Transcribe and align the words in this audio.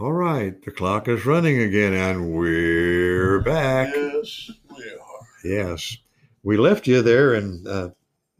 All 0.00 0.12
right, 0.12 0.64
the 0.64 0.70
clock 0.70 1.08
is 1.08 1.26
running 1.26 1.60
again, 1.60 1.92
and 1.92 2.32
we're 2.32 3.42
back. 3.42 3.92
Yes, 3.94 4.50
we 4.74 4.82
are. 4.84 5.26
Yes, 5.44 5.94
we 6.42 6.56
left 6.56 6.86
you 6.86 7.02
there 7.02 7.34
in 7.34 7.66
uh, 7.66 7.90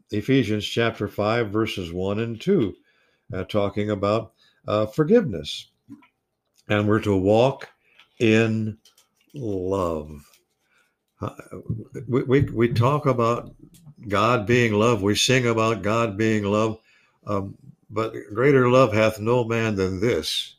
Ephesians 0.09 0.65
chapter 0.65 1.07
5, 1.07 1.51
verses 1.51 1.93
1 1.93 2.17
and 2.17 2.41
2, 2.41 2.73
uh, 3.35 3.43
talking 3.43 3.91
about 3.91 4.33
uh, 4.67 4.87
forgiveness. 4.87 5.69
And 6.67 6.87
we're 6.87 6.99
to 7.01 7.15
walk 7.15 7.69
in 8.17 8.79
love. 9.35 10.19
Uh, 11.21 11.29
we, 12.07 12.23
we, 12.23 12.41
we 12.41 12.73
talk 12.73 13.05
about 13.05 13.53
God 14.07 14.47
being 14.47 14.73
love, 14.73 15.03
we 15.03 15.13
sing 15.13 15.45
about 15.45 15.83
God 15.83 16.17
being 16.17 16.43
love, 16.43 16.79
um, 17.27 17.55
but 17.91 18.15
greater 18.33 18.67
love 18.67 18.93
hath 18.93 19.19
no 19.19 19.43
man 19.43 19.75
than 19.75 19.99
this 19.99 20.55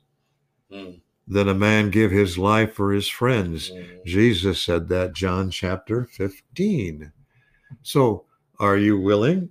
Mm, 0.72 1.00
than 1.28 1.48
a 1.48 1.54
man 1.54 1.90
give 1.90 2.10
his 2.10 2.38
life 2.38 2.72
for 2.74 2.92
his 2.92 3.08
friends. 3.08 3.70
mm. 3.70 4.04
Jesus 4.04 4.60
said 4.60 4.88
that, 4.88 5.12
John 5.12 5.50
chapter 5.50 6.04
15. 6.04 7.12
So, 7.82 8.24
are 8.58 8.76
you 8.76 8.98
willing 8.98 9.50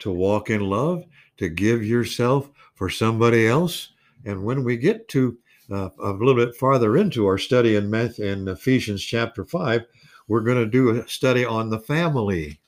to 0.00 0.10
walk 0.10 0.50
in 0.50 0.60
love, 0.60 1.04
to 1.38 1.48
give 1.48 1.84
yourself 1.84 2.50
for 2.74 2.88
somebody 2.88 3.46
else? 3.46 3.92
And 4.24 4.44
when 4.44 4.64
we 4.64 4.76
get 4.76 5.08
to 5.08 5.38
uh, 5.70 5.90
a 6.02 6.10
little 6.10 6.34
bit 6.34 6.56
farther 6.56 6.96
into 6.96 7.26
our 7.26 7.38
study 7.38 7.76
in, 7.76 7.90
Math- 7.90 8.18
in 8.18 8.48
Ephesians 8.48 9.02
chapter 9.02 9.44
5, 9.44 9.84
we're 10.28 10.40
going 10.40 10.58
to 10.58 10.66
do 10.66 10.90
a 10.90 11.08
study 11.08 11.44
on 11.44 11.70
the 11.70 11.80
family. 11.80 12.60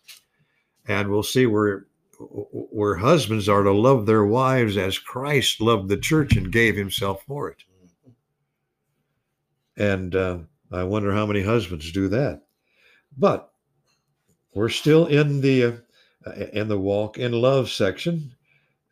And 0.86 1.10
we'll 1.10 1.22
see 1.22 1.46
where 1.46 1.86
where 2.52 2.96
husbands 2.96 3.48
are 3.48 3.62
to 3.62 3.72
love 3.72 4.06
their 4.06 4.24
wives 4.24 4.76
as 4.76 4.98
Christ 4.98 5.60
loved 5.60 5.88
the 5.88 5.96
church 5.96 6.36
and 6.36 6.52
gave 6.52 6.76
himself 6.76 7.24
for 7.26 7.48
it. 7.48 7.64
And 9.76 10.14
uh, 10.14 10.38
I 10.70 10.84
wonder 10.84 11.12
how 11.12 11.26
many 11.26 11.42
husbands 11.42 11.92
do 11.92 12.08
that. 12.08 12.42
But 13.16 13.52
we're 14.54 14.68
still 14.68 15.06
in 15.06 15.40
the 15.40 15.64
uh, 16.26 16.32
in 16.52 16.68
the 16.68 16.78
walk 16.78 17.18
in 17.18 17.32
love 17.32 17.70
section, 17.70 18.34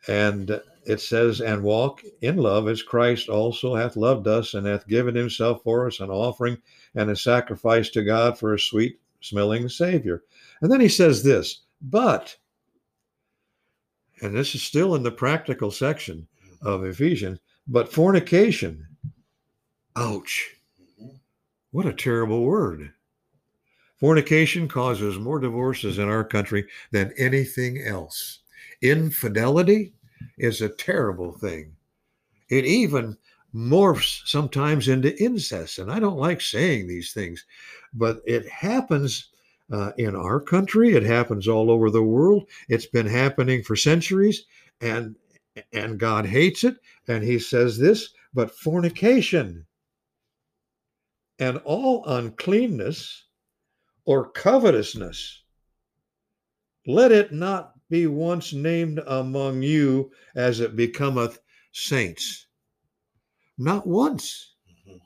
and 0.08 0.60
it 0.86 1.00
says, 1.00 1.40
"And 1.40 1.62
walk 1.62 2.02
in 2.22 2.36
love 2.36 2.68
as 2.68 2.82
Christ 2.82 3.28
also 3.28 3.74
hath 3.74 3.96
loved 3.96 4.26
us, 4.26 4.54
and 4.54 4.66
hath 4.66 4.88
given 4.88 5.14
Himself 5.14 5.62
for 5.62 5.86
us, 5.86 6.00
an 6.00 6.10
offering 6.10 6.58
and 6.94 7.10
a 7.10 7.16
sacrifice 7.16 7.90
to 7.90 8.02
God 8.02 8.38
for 8.38 8.54
a 8.54 8.58
sweet 8.58 8.98
smelling 9.20 9.68
Savior." 9.68 10.24
And 10.60 10.70
then 10.72 10.80
he 10.80 10.88
says 10.88 11.22
this, 11.22 11.60
"But," 11.80 12.36
and 14.22 14.34
this 14.34 14.54
is 14.54 14.62
still 14.62 14.94
in 14.94 15.02
the 15.02 15.10
practical 15.10 15.70
section 15.70 16.26
of 16.62 16.84
Ephesians, 16.84 17.38
but 17.66 17.92
fornication. 17.92 18.86
Ouch. 19.96 20.56
What 21.72 21.86
a 21.86 21.92
terrible 21.92 22.42
word. 22.42 22.92
Fornication 23.98 24.66
causes 24.66 25.18
more 25.18 25.38
divorces 25.38 25.98
in 25.98 26.08
our 26.08 26.24
country 26.24 26.66
than 26.90 27.12
anything 27.18 27.82
else. 27.82 28.40
Infidelity 28.82 29.92
is 30.38 30.62
a 30.62 30.68
terrible 30.68 31.32
thing. 31.32 31.76
It 32.48 32.64
even 32.64 33.16
morphs 33.54 34.26
sometimes 34.26 34.88
into 34.88 35.16
incest. 35.22 35.78
And 35.78 35.90
I 35.92 36.00
don't 36.00 36.18
like 36.18 36.40
saying 36.40 36.86
these 36.86 37.12
things, 37.12 37.44
but 37.92 38.20
it 38.26 38.48
happens 38.48 39.28
uh, 39.70 39.92
in 39.98 40.16
our 40.16 40.40
country. 40.40 40.94
It 40.94 41.04
happens 41.04 41.46
all 41.46 41.70
over 41.70 41.90
the 41.90 42.02
world. 42.02 42.48
It's 42.68 42.86
been 42.86 43.06
happening 43.06 43.62
for 43.62 43.76
centuries, 43.76 44.44
and 44.80 45.14
and 45.72 45.98
God 45.98 46.26
hates 46.26 46.64
it. 46.64 46.76
And 47.06 47.22
He 47.22 47.38
says 47.38 47.78
this, 47.78 48.10
but 48.34 48.50
fornication 48.50 49.66
and 51.40 51.58
all 51.64 52.04
uncleanness 52.06 53.24
or 54.04 54.30
covetousness, 54.30 55.42
let 56.86 57.10
it 57.10 57.32
not 57.32 57.74
be 57.88 58.06
once 58.06 58.52
named 58.52 59.00
among 59.06 59.62
you 59.62 60.12
as 60.34 60.60
it 60.60 60.76
becometh 60.76 61.40
saints. 61.72 62.46
Not 63.58 63.86
once. 63.86 64.54
Mhm. 64.86 65.00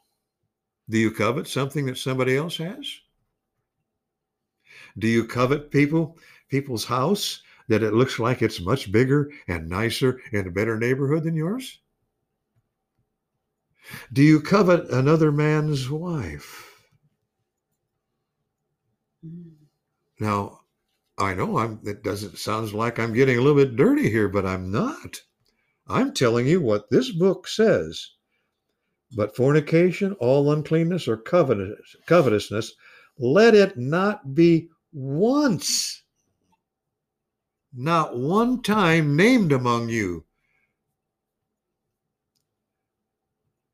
Do 0.89 0.99
you 0.99 1.11
covet 1.11 1.47
something 1.47 1.87
that 1.87 1.99
somebody 1.99 2.37
else 2.37 2.57
has? 2.59 3.01
Do 4.99 5.07
you 5.07 5.25
covet 5.27 5.71
people, 5.71 6.19
people's 6.49 6.87
house 6.87 7.43
that 7.69 7.83
it 7.83 7.95
looks 7.95 8.19
like 8.19 8.43
it's 8.43 8.61
much 8.61 8.91
bigger 8.91 9.31
and 9.47 9.69
nicer 9.69 10.21
and 10.33 10.47
a 10.47 10.51
better 10.51 10.79
neighborhood 10.79 11.25
than 11.25 11.37
yours? 11.37 11.81
Do 14.13 14.23
you 14.23 14.41
covet 14.41 14.89
another 14.91 15.31
man's 15.31 15.91
wife? 15.91 16.83
Now, 20.19 20.61
I 21.19 21.35
know 21.35 21.59
I'm 21.59 21.81
it 21.85 22.03
doesn't 22.03 22.39
sounds 22.39 22.75
like 22.75 22.99
I'm 22.99 23.13
getting 23.13 23.39
a 23.39 23.41
little 23.41 23.63
bit 23.63 23.77
dirty 23.77 24.11
here, 24.11 24.29
but 24.29 24.47
I'm 24.47 24.71
not. 24.71 25.23
I'm 25.87 26.13
telling 26.15 26.47
you 26.47 26.61
what 26.61 26.91
this 26.91 27.11
book 27.11 27.47
says. 27.47 28.11
But 29.17 29.37
fornication, 29.37 30.15
all 30.15 30.51
uncleanness, 30.51 31.07
or 31.07 31.17
covetous, 31.17 31.95
covetousness, 32.07 32.75
let 33.19 33.55
it 33.55 33.77
not 33.79 34.35
be 34.35 34.71
once, 34.93 36.03
not 37.73 38.17
one 38.19 38.63
time 38.63 39.15
named 39.15 39.53
among 39.53 39.89
you, 39.89 40.25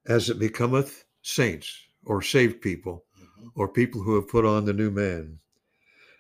as 0.07 0.31
it 0.31 0.39
becometh 0.39 1.05
saints 1.23 1.89
or 2.05 2.23
saved 2.23 2.61
people 2.61 3.05
Mhm. 3.19 3.51
or 3.55 3.69
people 3.69 4.03
who 4.03 4.15
have 4.15 4.29
put 4.29 4.45
on 4.45 4.65
the 4.65 4.73
new 4.73 4.91
man. 4.91 5.41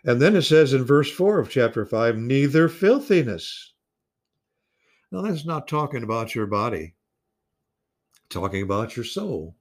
And 0.04 0.20
then 0.20 0.36
it 0.36 0.42
says 0.42 0.72
in 0.72 0.84
verse 0.84 1.10
4 1.10 1.38
of 1.38 1.50
chapter 1.50 1.84
5, 1.84 2.16
neither 2.16 2.68
filthiness. 2.68 3.74
Now, 5.10 5.22
that's 5.22 5.44
not 5.44 5.66
talking 5.68 6.02
about 6.02 6.34
your 6.34 6.46
body, 6.46 6.94
talking 8.28 8.62
about 8.62 8.96
your 8.96 9.04
soul, 9.04 9.56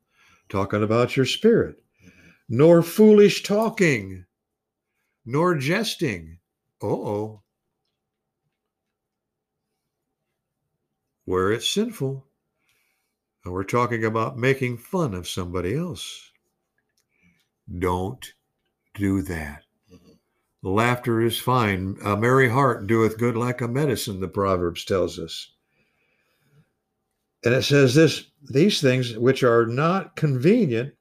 talking 0.48 0.84
about 0.84 1.18
your 1.18 1.26
spirit, 1.26 1.84
Mhm. 2.06 2.34
nor 2.50 2.84
foolish 2.84 3.44
talking, 3.44 4.26
nor 5.26 5.56
jesting. 5.56 6.40
oh. 6.82 7.42
Where 11.26 11.52
it's 11.52 11.68
sinful. 11.68 12.29
And 13.44 13.54
we're 13.54 13.64
talking 13.64 14.04
about 14.06 14.38
making 14.38 14.78
fun 14.78 15.14
of 15.14 15.28
somebody 15.28 15.76
else. 15.76 16.32
Don't 17.80 18.34
do 18.96 19.22
that. 19.24 19.66
Mhm. 19.92 20.20
Laughter 20.62 21.22
is 21.22 21.40
fine. 21.40 21.98
A 22.04 22.18
merry 22.18 22.50
heart 22.50 22.88
doeth 22.88 23.18
good 23.18 23.38
like 23.38 23.62
a 23.62 23.68
medicine, 23.68 24.20
the 24.20 24.28
Proverbs 24.28 24.86
tells 24.86 25.20
us. 25.20 25.54
And 27.44 27.54
it 27.54 27.64
says 27.64 27.96
this 27.96 28.32
these 28.42 28.82
things 28.82 29.18
which 29.18 29.44
are 29.44 29.66
not 29.66 30.16
convenient, 30.16 30.96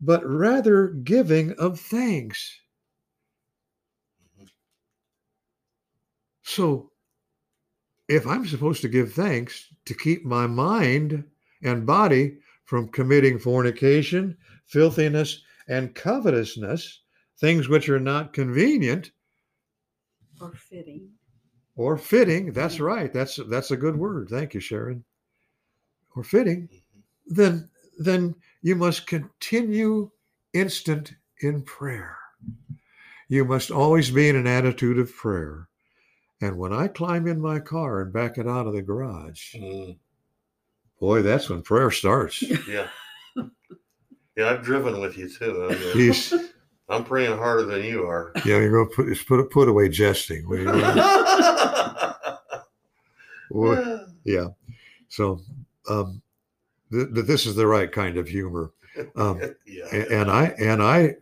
but 0.00 0.24
rather 0.24 0.88
giving 0.88 1.52
of 1.54 1.80
thanks. 1.80 2.60
Mhm. 4.38 4.48
So 6.42 6.92
if 8.08 8.26
I'm 8.26 8.46
supposed 8.46 8.82
to 8.82 8.88
give 8.88 9.12
thanks 9.12 9.72
to 9.86 9.94
keep 9.94 10.24
my 10.24 10.46
mind 10.46 11.24
and 11.62 11.86
body 11.86 12.38
from 12.64 12.88
committing 12.88 13.38
fornication, 13.38 14.36
filthiness, 14.66 15.42
and 15.68 15.94
covetousness, 15.94 17.00
things 17.38 17.68
which 17.68 17.88
are 17.88 18.00
not 18.00 18.32
convenient, 18.32 19.10
or 20.40 20.52
fitting. 20.54 21.08
or 21.76 21.96
fitting 21.96 22.52
that's 22.52 22.80
right 22.80 23.12
that's 23.12 23.36
that's 23.48 23.70
a 23.70 23.76
good 23.76 23.96
word 23.96 24.28
thank 24.28 24.52
you 24.54 24.60
sharon 24.60 25.04
or 26.16 26.22
fitting 26.24 26.68
Mhm. 26.68 27.02
then 27.26 27.70
then 27.98 28.34
you 28.62 28.74
must 28.76 29.06
continue 29.06 30.10
instant 30.52 31.14
in 31.42 31.62
prayer 31.62 32.16
you 33.28 33.44
must 33.44 33.70
always 33.70 34.10
be 34.10 34.28
in 34.28 34.36
an 34.36 34.46
attitude 34.46 34.98
of 34.98 35.14
prayer 35.14 35.68
and 36.40 36.58
when 36.58 36.72
i 36.72 36.88
climb 36.88 37.26
in 37.28 37.40
my 37.40 37.58
car 37.60 38.02
and 38.02 38.12
back 38.12 38.36
it 38.36 38.46
out 38.48 38.66
of 38.66 38.72
the 38.74 38.82
garage 38.82 39.54
Mm. 39.54 39.98
Boy 41.02 41.20
that's 41.20 41.50
when 41.50 41.60
prayer 41.62 41.90
starts 41.90 42.40
Yeah. 42.68 42.86
Yeah, 44.36 44.50
I've 44.50 44.62
driven 44.62 45.00
with 45.00 45.18
you 45.18 45.28
too. 45.28 45.68
I 45.68 45.94
mean, 45.96 46.14
I'm 46.88 47.02
praying 47.04 47.36
harder 47.36 47.64
than 47.64 47.82
you 47.84 48.04
are. 48.06 48.32
yeah 48.46 48.58
you're 48.60 48.70
gonna 48.86 48.94
put 48.94 49.26
put 49.26 49.50
put 49.50 49.68
away 49.68 49.88
jesting 49.88 50.46
yeah 54.24 54.46
so 55.08 55.40
um 55.88 56.22
th- 56.92 57.08
th- 57.14 57.26
this 57.26 57.46
is 57.46 57.56
the 57.56 57.66
right 57.66 57.90
kind 57.90 58.16
of 58.16 58.28
humor 58.28 58.72
um 59.16 59.40
yeah. 59.66 59.84
A- 59.92 60.20
and 60.20 60.30
I 60.30 60.44
and 60.58 60.82
I 60.82 61.16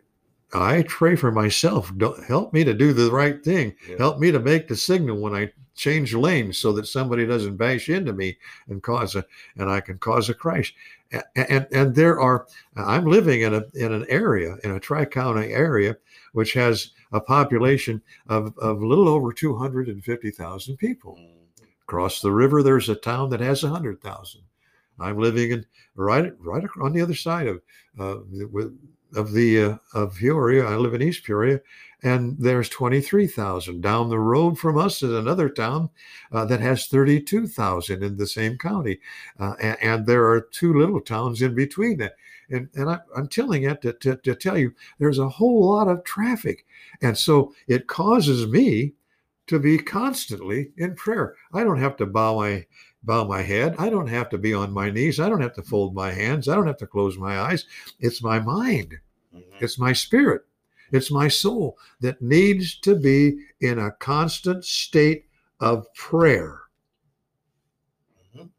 I 0.52 0.84
pray 0.88 1.16
for 1.16 1.30
myself. 1.30 1.92
Don't 1.96 2.24
help 2.24 2.52
me 2.52 2.64
to 2.64 2.74
do 2.74 2.92
the 2.92 3.10
right 3.10 3.42
thing. 3.42 3.74
Yeah. 3.88 3.96
Help 3.98 4.18
me 4.18 4.30
to 4.32 4.40
make 4.40 4.68
the 4.68 4.76
signal 4.76 5.18
when 5.20 5.34
I 5.34 5.52
change 5.74 6.12
lanes 6.14 6.58
so 6.58 6.72
that 6.72 6.86
somebody 6.86 7.24
doesn't 7.24 7.56
bash 7.56 7.88
into 7.88 8.12
me 8.12 8.36
and 8.68 8.82
cause 8.82 9.14
a 9.14 9.24
and 9.56 9.70
I 9.70 9.80
can 9.80 9.98
cause 9.98 10.28
a 10.28 10.34
crash. 10.34 10.74
And 11.12 11.24
and, 11.36 11.66
and 11.72 11.94
there 11.94 12.20
are 12.20 12.46
I'm 12.76 13.06
living 13.06 13.42
in 13.42 13.54
a 13.54 13.64
in 13.74 13.92
an 13.92 14.06
area 14.08 14.56
in 14.64 14.72
a 14.72 14.80
tri-county 14.80 15.52
area 15.52 15.96
which 16.32 16.52
has 16.54 16.90
a 17.12 17.20
population 17.20 18.02
of 18.28 18.56
of 18.58 18.82
a 18.82 18.86
little 18.86 19.08
over 19.08 19.32
250,000 19.32 20.76
people. 20.76 21.16
Mhm. 21.16 21.36
Across 21.82 22.20
the 22.20 22.30
river, 22.30 22.62
there's 22.62 22.88
a 22.88 22.94
town 22.94 23.30
that 23.30 23.40
has 23.40 23.64
a 23.64 23.68
100,000. 23.68 24.42
I'm 25.00 25.18
living 25.18 25.50
in 25.50 25.66
right 25.96 26.32
right 26.38 26.64
on 26.80 26.92
the 26.92 27.00
other 27.00 27.14
side 27.14 27.48
of 27.48 27.62
uh, 27.98 28.18
with, 28.30 28.78
of 29.14 29.32
the 29.32 29.62
uh, 29.62 29.76
of 29.94 30.16
Peoria. 30.16 30.66
I 30.66 30.76
live 30.76 30.94
in 30.94 31.02
East 31.02 31.24
Peoria, 31.24 31.60
and 32.02 32.36
there's 32.38 32.68
23,000. 32.68 33.80
Down 33.80 34.08
the 34.08 34.18
road 34.18 34.58
from 34.58 34.78
us 34.78 35.02
is 35.02 35.12
another 35.12 35.48
town 35.48 35.90
uh, 36.32 36.44
that 36.46 36.60
has 36.60 36.86
32,000 36.86 38.02
in 38.02 38.16
the 38.16 38.26
same 38.26 38.58
county, 38.58 39.00
uh, 39.38 39.54
and, 39.60 39.76
and 39.82 40.06
there 40.06 40.26
are 40.28 40.40
two 40.40 40.74
little 40.74 41.00
towns 41.00 41.42
in 41.42 41.54
between 41.54 41.98
that. 41.98 42.14
And, 42.50 42.68
and 42.74 42.90
I, 42.90 42.98
I'm 43.16 43.28
telling 43.28 43.62
it 43.62 43.80
to, 43.82 43.92
to, 43.92 44.16
to 44.16 44.34
tell 44.34 44.58
you, 44.58 44.74
there's 44.98 45.20
a 45.20 45.28
whole 45.28 45.70
lot 45.70 45.86
of 45.86 46.02
traffic. 46.02 46.66
And 47.00 47.16
so 47.16 47.54
it 47.68 47.86
causes 47.86 48.48
me 48.48 48.94
to 49.46 49.58
be 49.58 49.78
constantly 49.78 50.70
in 50.76 50.94
prayer. 50.94 51.34
I 51.52 51.64
don't 51.64 51.80
have 51.80 51.96
to 51.96 52.06
bow 52.06 52.36
my 52.36 52.66
bow 53.02 53.24
my 53.24 53.42
head. 53.42 53.74
I 53.78 53.88
don't 53.88 54.08
have 54.08 54.28
to 54.30 54.38
be 54.38 54.52
on 54.52 54.72
my 54.72 54.90
knees. 54.90 55.20
I 55.20 55.28
don't 55.28 55.40
have 55.40 55.54
to 55.54 55.62
fold 55.62 55.94
my 55.94 56.10
hands. 56.10 56.48
I 56.48 56.54
don't 56.54 56.66
have 56.66 56.78
to 56.78 56.86
close 56.86 57.16
my 57.16 57.38
eyes. 57.38 57.64
It's 57.98 58.22
my 58.22 58.38
mind. 58.40 58.98
Mhm. 59.34 59.44
It's 59.60 59.78
my 59.78 59.92
spirit. 59.92 60.42
It's 60.92 61.10
my 61.10 61.28
soul 61.28 61.78
that 62.00 62.20
needs 62.20 62.74
to 62.80 62.96
be 62.96 63.46
in 63.60 63.78
a 63.78 63.92
constant 63.92 64.64
state 64.64 65.26
of 65.60 65.92
prayer. 65.94 66.62
Mhm. 68.34 68.50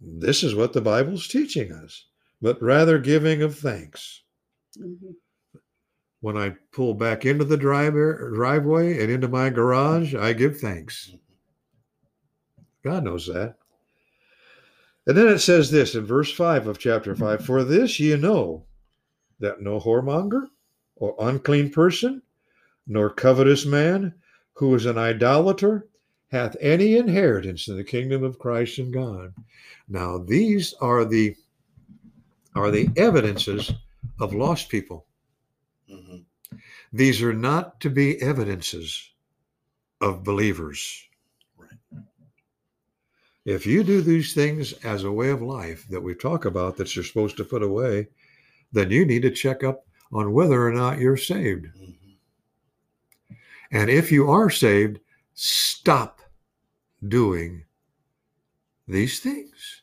This 0.00 0.42
is 0.42 0.54
what 0.54 0.72
the 0.72 0.80
Bible's 0.80 1.28
teaching 1.28 1.72
us, 1.72 2.06
but 2.42 2.60
rather 2.60 2.98
giving 2.98 3.42
of 3.42 3.56
thanks. 3.58 4.22
Mhm. 4.76 5.16
When 6.20 6.36
I 6.36 6.56
pull 6.72 6.94
back 6.94 7.24
into 7.24 7.44
the 7.44 7.56
drive 7.56 7.94
driveway 7.94 9.00
and 9.00 9.10
into 9.10 9.28
my 9.28 9.48
garage, 9.48 10.14
I 10.14 10.34
give 10.34 10.58
thanks. 10.60 11.14
God 12.82 13.04
knows 13.04 13.26
that. 13.26 13.56
And 15.06 15.16
then 15.16 15.28
it 15.28 15.38
says 15.38 15.70
this 15.70 15.94
in 15.94 16.04
verse 16.04 16.32
5 16.32 16.66
of 16.66 16.78
chapter 16.78 17.14
5 17.14 17.44
For 17.44 17.64
this 17.64 17.98
ye 17.98 18.16
know 18.16 18.66
that 19.38 19.60
no 19.60 19.80
whoremonger 19.80 20.46
or 20.96 21.16
unclean 21.18 21.70
person, 21.70 22.22
nor 22.86 23.10
covetous 23.10 23.64
man 23.66 24.14
who 24.54 24.74
is 24.74 24.86
an 24.86 24.98
idolater, 24.98 25.88
hath 26.30 26.56
any 26.60 26.96
inheritance 26.96 27.66
in 27.66 27.76
the 27.76 27.84
kingdom 27.84 28.22
of 28.22 28.38
Christ 28.38 28.78
and 28.78 28.92
God. 28.92 29.34
Now 29.88 30.18
these 30.18 30.74
are 30.80 31.04
the 31.04 31.34
are 32.54 32.70
the 32.70 32.88
evidences 32.96 33.72
of 34.20 34.34
lost 34.34 34.68
people. 34.68 35.06
Mhm. 35.88 36.24
These 36.92 37.22
are 37.22 37.32
not 37.32 37.80
to 37.80 37.90
be 37.90 38.20
evidences 38.20 39.10
of 40.00 40.24
believers. 40.24 41.08
If 43.44 43.66
you 43.66 43.82
do 43.82 44.00
these 44.02 44.34
things 44.34 44.72
as 44.84 45.04
a 45.04 45.12
way 45.12 45.30
of 45.30 45.40
life 45.40 45.86
that 45.88 46.02
we 46.02 46.14
talk 46.14 46.44
about 46.44 46.76
that 46.76 46.94
you're 46.94 47.04
supposed 47.04 47.36
to 47.38 47.44
put 47.44 47.62
away, 47.62 48.08
then 48.72 48.90
you 48.90 49.04
need 49.04 49.22
to 49.22 49.30
check 49.30 49.64
up 49.64 49.86
on 50.12 50.32
whether 50.32 50.66
or 50.66 50.72
not 50.72 50.98
you're 50.98 51.16
saved. 51.16 51.66
Mhm. 51.66 52.16
And 53.70 53.88
if 53.88 54.12
you 54.12 54.28
are 54.28 54.50
saved, 54.50 55.00
stop 55.34 56.20
doing 57.06 57.64
these 58.86 59.20
things. 59.20 59.82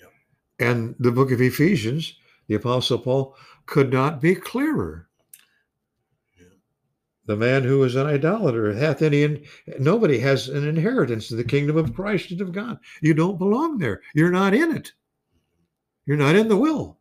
Yep. 0.00 0.12
And 0.58 0.94
the 0.98 1.12
book 1.12 1.30
of 1.30 1.40
Ephesians, 1.40 2.18
the 2.46 2.56
Apostle 2.56 2.98
Paul 2.98 3.36
could 3.66 3.92
not 3.92 4.20
be 4.20 4.34
clearer. 4.34 5.07
The 7.28 7.36
man 7.36 7.62
who 7.62 7.84
is 7.84 7.94
an 7.94 8.06
idolater 8.06 8.72
hath 8.72 9.02
any, 9.02 9.44
nobody 9.78 10.18
has 10.20 10.48
an 10.48 10.66
inheritance 10.66 11.30
in 11.30 11.36
the 11.36 11.44
kingdom 11.44 11.76
of 11.76 11.94
Christ 11.94 12.30
and 12.30 12.40
of 12.40 12.52
God. 12.52 12.78
You 13.02 13.12
don't 13.12 13.38
belong 13.38 13.76
there. 13.76 14.00
You're 14.14 14.30
not 14.30 14.54
in 14.54 14.74
it. 14.74 14.92
You're 16.06 16.16
not 16.16 16.36
in 16.36 16.48
the 16.48 16.56
will. 16.56 16.98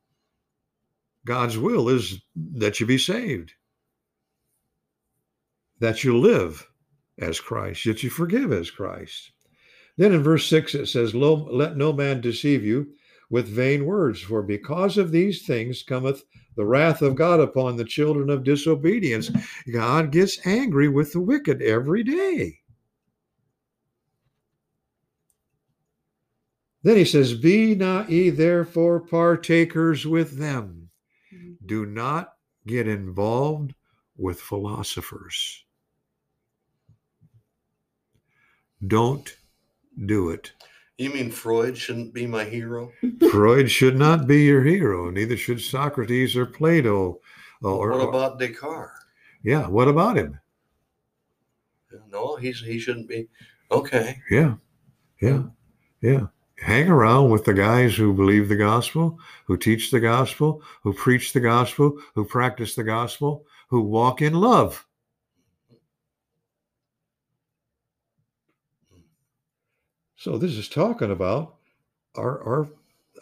God's 1.26 1.58
will 1.58 1.88
is 1.88 2.20
that 2.36 2.82
you 2.82 2.86
be 2.86 2.98
saved, 2.98 3.54
that 5.80 6.04
you 6.04 6.18
live 6.18 6.68
as 7.18 7.40
Christ, 7.40 7.86
that 7.86 8.04
you 8.04 8.10
forgive 8.10 8.52
as 8.52 8.70
Christ. 8.70 9.32
Then 9.96 10.12
in 10.14 10.24
verse 10.24 10.46
6 10.48 10.76
it 10.76 10.88
says, 10.88 11.16
"Lo- 11.16 11.48
Let 11.50 11.78
no 11.78 11.94
man 11.94 12.20
deceive 12.20 12.66
you 12.66 12.94
with 13.30 13.48
vain 13.48 13.86
words, 13.86 14.22
for 14.22 14.42
because 14.42 14.98
of 14.98 15.12
these 15.12 15.46
things 15.46 15.84
cometh 15.84 16.24
the 16.56 16.66
wrath 16.66 17.02
of 17.02 17.16
God 17.16 17.40
upon 17.40 17.76
the 17.76 17.86
children 17.86 18.30
of 18.30 18.44
disobedience. 18.44 19.30
God 19.72 20.12
gets 20.12 20.46
angry 20.46 20.88
with 20.88 21.14
the 21.14 21.22
wicked 21.22 21.62
every 21.62 22.04
day. 22.04 22.60
Then 26.84 26.98
he 26.98 27.06
says, 27.06 27.34
Be 27.34 27.76
not 27.76 28.10
ye 28.10 28.30
therefore 28.30 29.02
partakers 29.02 30.06
with 30.08 30.38
them. 30.38 30.90
Mhm. 31.34 31.58
Do 31.66 31.86
not 31.86 32.34
get 32.66 32.88
involved 32.88 33.74
with 34.16 34.40
philosophers. 34.40 35.66
Don't 38.86 39.38
do 40.06 40.30
it. 40.30 40.54
You 40.98 41.12
mean 41.14 41.30
Freud 41.30 41.78
shouldn't 41.78 42.14
be 42.14 42.26
my 42.26 42.44
hero? 42.44 42.92
Freud 43.32 43.70
should 43.70 43.98
not 43.98 44.26
be 44.26 44.44
your 44.44 44.64
hero, 44.64 45.12
neither 45.12 45.38
should 45.38 45.62
Socrates 45.62 46.36
or 46.36 46.46
Plato. 46.46 47.20
Uh, 47.64 47.76
or, 47.76 47.92
what 47.92 48.02
uh, 48.02 48.08
about 48.10 48.40
Descartes? 48.40 49.06
yeah, 49.44 49.68
what 49.68 49.88
about 49.88 50.18
him? 50.18 50.40
No, 52.12 52.36
he's 52.36 52.62
he 52.62 52.80
shouldn't 52.80 53.08
be. 53.08 53.28
Okay. 53.72 54.20
Yeah, 54.30 54.56
yeah, 55.22 55.44
yeah. 56.02 56.28
Hang 56.60 56.90
around 56.90 57.30
with 57.30 57.46
the 57.46 57.54
guys 57.54 57.96
who 57.96 58.14
believe 58.14 58.50
the 58.50 58.56
gospel, 58.56 59.20
who 59.46 59.58
teach 59.58 59.92
the 59.92 60.00
gospel, 60.00 60.64
who 60.82 60.94
preach 60.94 61.32
the 61.34 61.40
gospel, 61.40 62.00
who 62.16 62.26
practice 62.26 62.74
the 62.74 62.84
gospel, 62.84 63.46
who 63.68 63.82
walk 63.82 64.24
in 64.24 64.34
love. 64.34 64.87
So 70.18 70.38
this 70.38 70.54
is 70.54 70.68
talking 70.68 71.12
about 71.12 71.56
our 72.16 72.44
our 72.44 72.70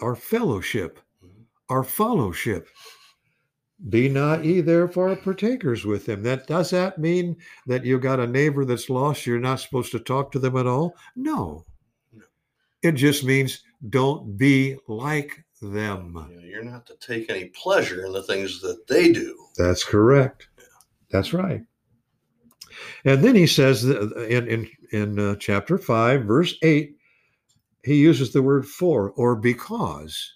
our 0.01 0.15
fellowship, 0.15 0.99
mm-hmm. 1.23 1.43
our 1.69 1.83
fellowship. 1.83 2.67
Be 3.89 4.07
not 4.07 4.45
ye 4.45 4.61
therefore 4.61 5.13
partakers 5.17 5.85
with 5.85 6.05
them. 6.05 6.23
That 6.23 6.47
does 6.47 6.69
that 6.69 6.97
mean 6.97 7.35
that 7.67 7.83
you 7.83 7.99
got 7.99 8.21
a 8.21 8.27
neighbor 8.27 8.63
that's 8.63 8.89
lost, 8.89 9.25
you're 9.25 9.39
not 9.39 9.59
supposed 9.59 9.91
to 9.91 9.99
talk 9.99 10.31
to 10.31 10.39
them 10.39 10.55
at 10.55 10.65
all? 10.65 10.95
No. 11.15 11.65
It 12.81 12.93
just 12.93 13.25
means 13.25 13.63
don't 13.89 14.37
be 14.37 14.77
like 14.87 15.43
them. 15.61 16.29
You're 16.41 16.63
not 16.63 16.85
to 16.87 16.95
take 16.95 17.29
any 17.29 17.45
pleasure 17.45 18.05
in 18.05 18.13
the 18.13 18.23
things 18.23 18.61
that 18.61 18.87
they 18.87 19.11
do. 19.11 19.37
That's 19.57 19.83
correct. 19.83 20.47
That's 21.09 21.33
right. 21.33 21.61
And 23.03 23.23
then 23.23 23.35
he 23.35 23.47
says 23.47 23.83
in 23.83 24.47
in 24.47 24.69
in 24.91 25.19
uh, 25.19 25.35
chapter 25.35 25.77
five, 25.77 26.23
verse 26.23 26.55
eight, 26.63 26.97
he 27.83 27.95
uses 27.95 28.33
the 28.33 28.41
word 28.41 28.65
for 28.65 29.11
or 29.11 29.35
because. 29.35 30.33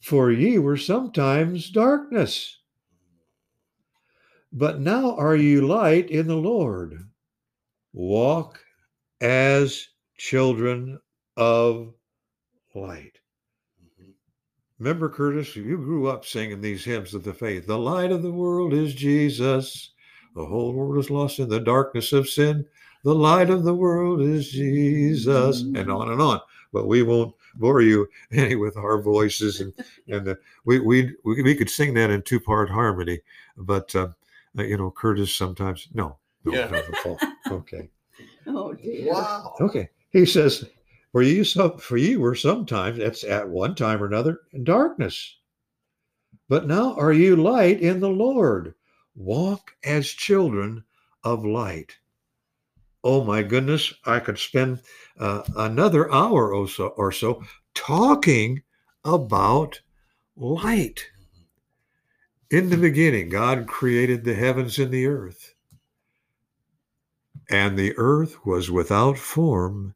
For 0.00 0.30
ye 0.30 0.58
were 0.58 0.76
sometimes 0.76 1.70
darkness, 1.70 2.60
but 4.52 4.80
now 4.80 5.16
are 5.16 5.34
you 5.34 5.66
light 5.66 6.10
in 6.10 6.28
the 6.28 6.36
Lord. 6.36 6.98
Walk 7.92 8.60
as 9.20 9.88
children 10.16 11.00
of 11.36 11.94
light. 12.74 13.18
Remember, 14.78 15.08
Curtis, 15.08 15.56
you 15.56 15.78
grew 15.78 16.06
up 16.06 16.24
singing 16.24 16.60
these 16.60 16.84
hymns 16.84 17.14
of 17.14 17.24
the 17.24 17.32
faith. 17.32 17.66
The 17.66 17.78
light 17.78 18.12
of 18.12 18.22
the 18.22 18.30
world 18.30 18.74
is 18.74 18.94
Jesus. 18.94 19.94
The 20.36 20.44
whole 20.44 20.74
world 20.74 20.98
is 20.98 21.10
lost 21.10 21.38
in 21.38 21.48
the 21.48 21.58
darkness 21.58 22.12
of 22.12 22.28
sin. 22.28 22.66
The 23.04 23.14
light 23.14 23.48
of 23.48 23.64
the 23.64 23.74
world 23.74 24.20
is 24.20 24.50
Jesus, 24.50 25.62
and 25.62 25.90
on 25.90 26.10
and 26.10 26.20
on. 26.20 26.40
But 26.74 26.86
we 26.86 27.02
won't 27.02 27.34
bore 27.54 27.80
you 27.80 28.06
any 28.30 28.54
with 28.54 28.76
our 28.76 29.00
voices, 29.00 29.62
and 29.62 29.72
and 30.08 30.28
uh, 30.28 30.34
we, 30.66 30.78
we 30.78 31.14
we 31.24 31.42
we 31.42 31.54
could 31.54 31.70
sing 31.70 31.94
that 31.94 32.10
in 32.10 32.20
two 32.20 32.38
part 32.38 32.68
harmony. 32.68 33.20
But 33.56 33.94
uh, 33.96 34.08
uh, 34.58 34.62
you 34.62 34.76
know, 34.76 34.90
Curtis 34.90 35.34
sometimes 35.34 35.88
no, 35.94 36.18
no, 36.44 36.52
Yeah. 36.52 36.68
no, 36.68 36.82
no, 37.04 37.18
okay. 37.56 37.88
Oh 38.46 38.72
dear. 38.74 39.12
Wow. 39.12 39.54
Okay. 39.60 39.88
He 40.10 40.24
says, 40.24 40.64
For 41.12 41.22
you 41.22 41.42
so 41.44 41.76
for 41.78 41.96
you 41.96 42.20
were 42.20 42.34
sometimes, 42.36 42.98
that's 42.98 43.24
at 43.24 43.48
one 43.48 43.74
time 43.74 44.02
or 44.02 44.06
another, 44.06 44.40
in 44.52 44.62
darkness. 44.64 45.36
But 46.48 46.68
now 46.68 46.94
are 46.94 47.12
you 47.12 47.34
light 47.36 47.80
in 47.80 47.98
the 48.00 48.08
Lord. 48.08 48.75
Walk 49.16 49.74
as 49.82 50.08
children 50.08 50.84
of 51.24 51.44
light. 51.44 51.96
Oh 53.02 53.24
my 53.24 53.42
goodness, 53.42 53.94
I 54.04 54.20
could 54.20 54.38
spend 54.38 54.82
uh, 55.18 55.42
another 55.56 56.12
hour 56.12 56.52
or 56.52 56.68
so, 56.68 56.88
or 56.88 57.10
so 57.12 57.42
talking 57.74 58.62
about 59.04 59.80
light. 60.36 61.06
In 62.50 62.68
the 62.68 62.76
beginning, 62.76 63.28
God 63.30 63.66
created 63.66 64.24
the 64.24 64.34
heavens 64.34 64.78
and 64.78 64.90
the 64.90 65.06
earth. 65.06 65.54
And 67.50 67.78
the 67.78 67.94
earth 67.96 68.44
was 68.44 68.70
without 68.70 69.18
form 69.18 69.94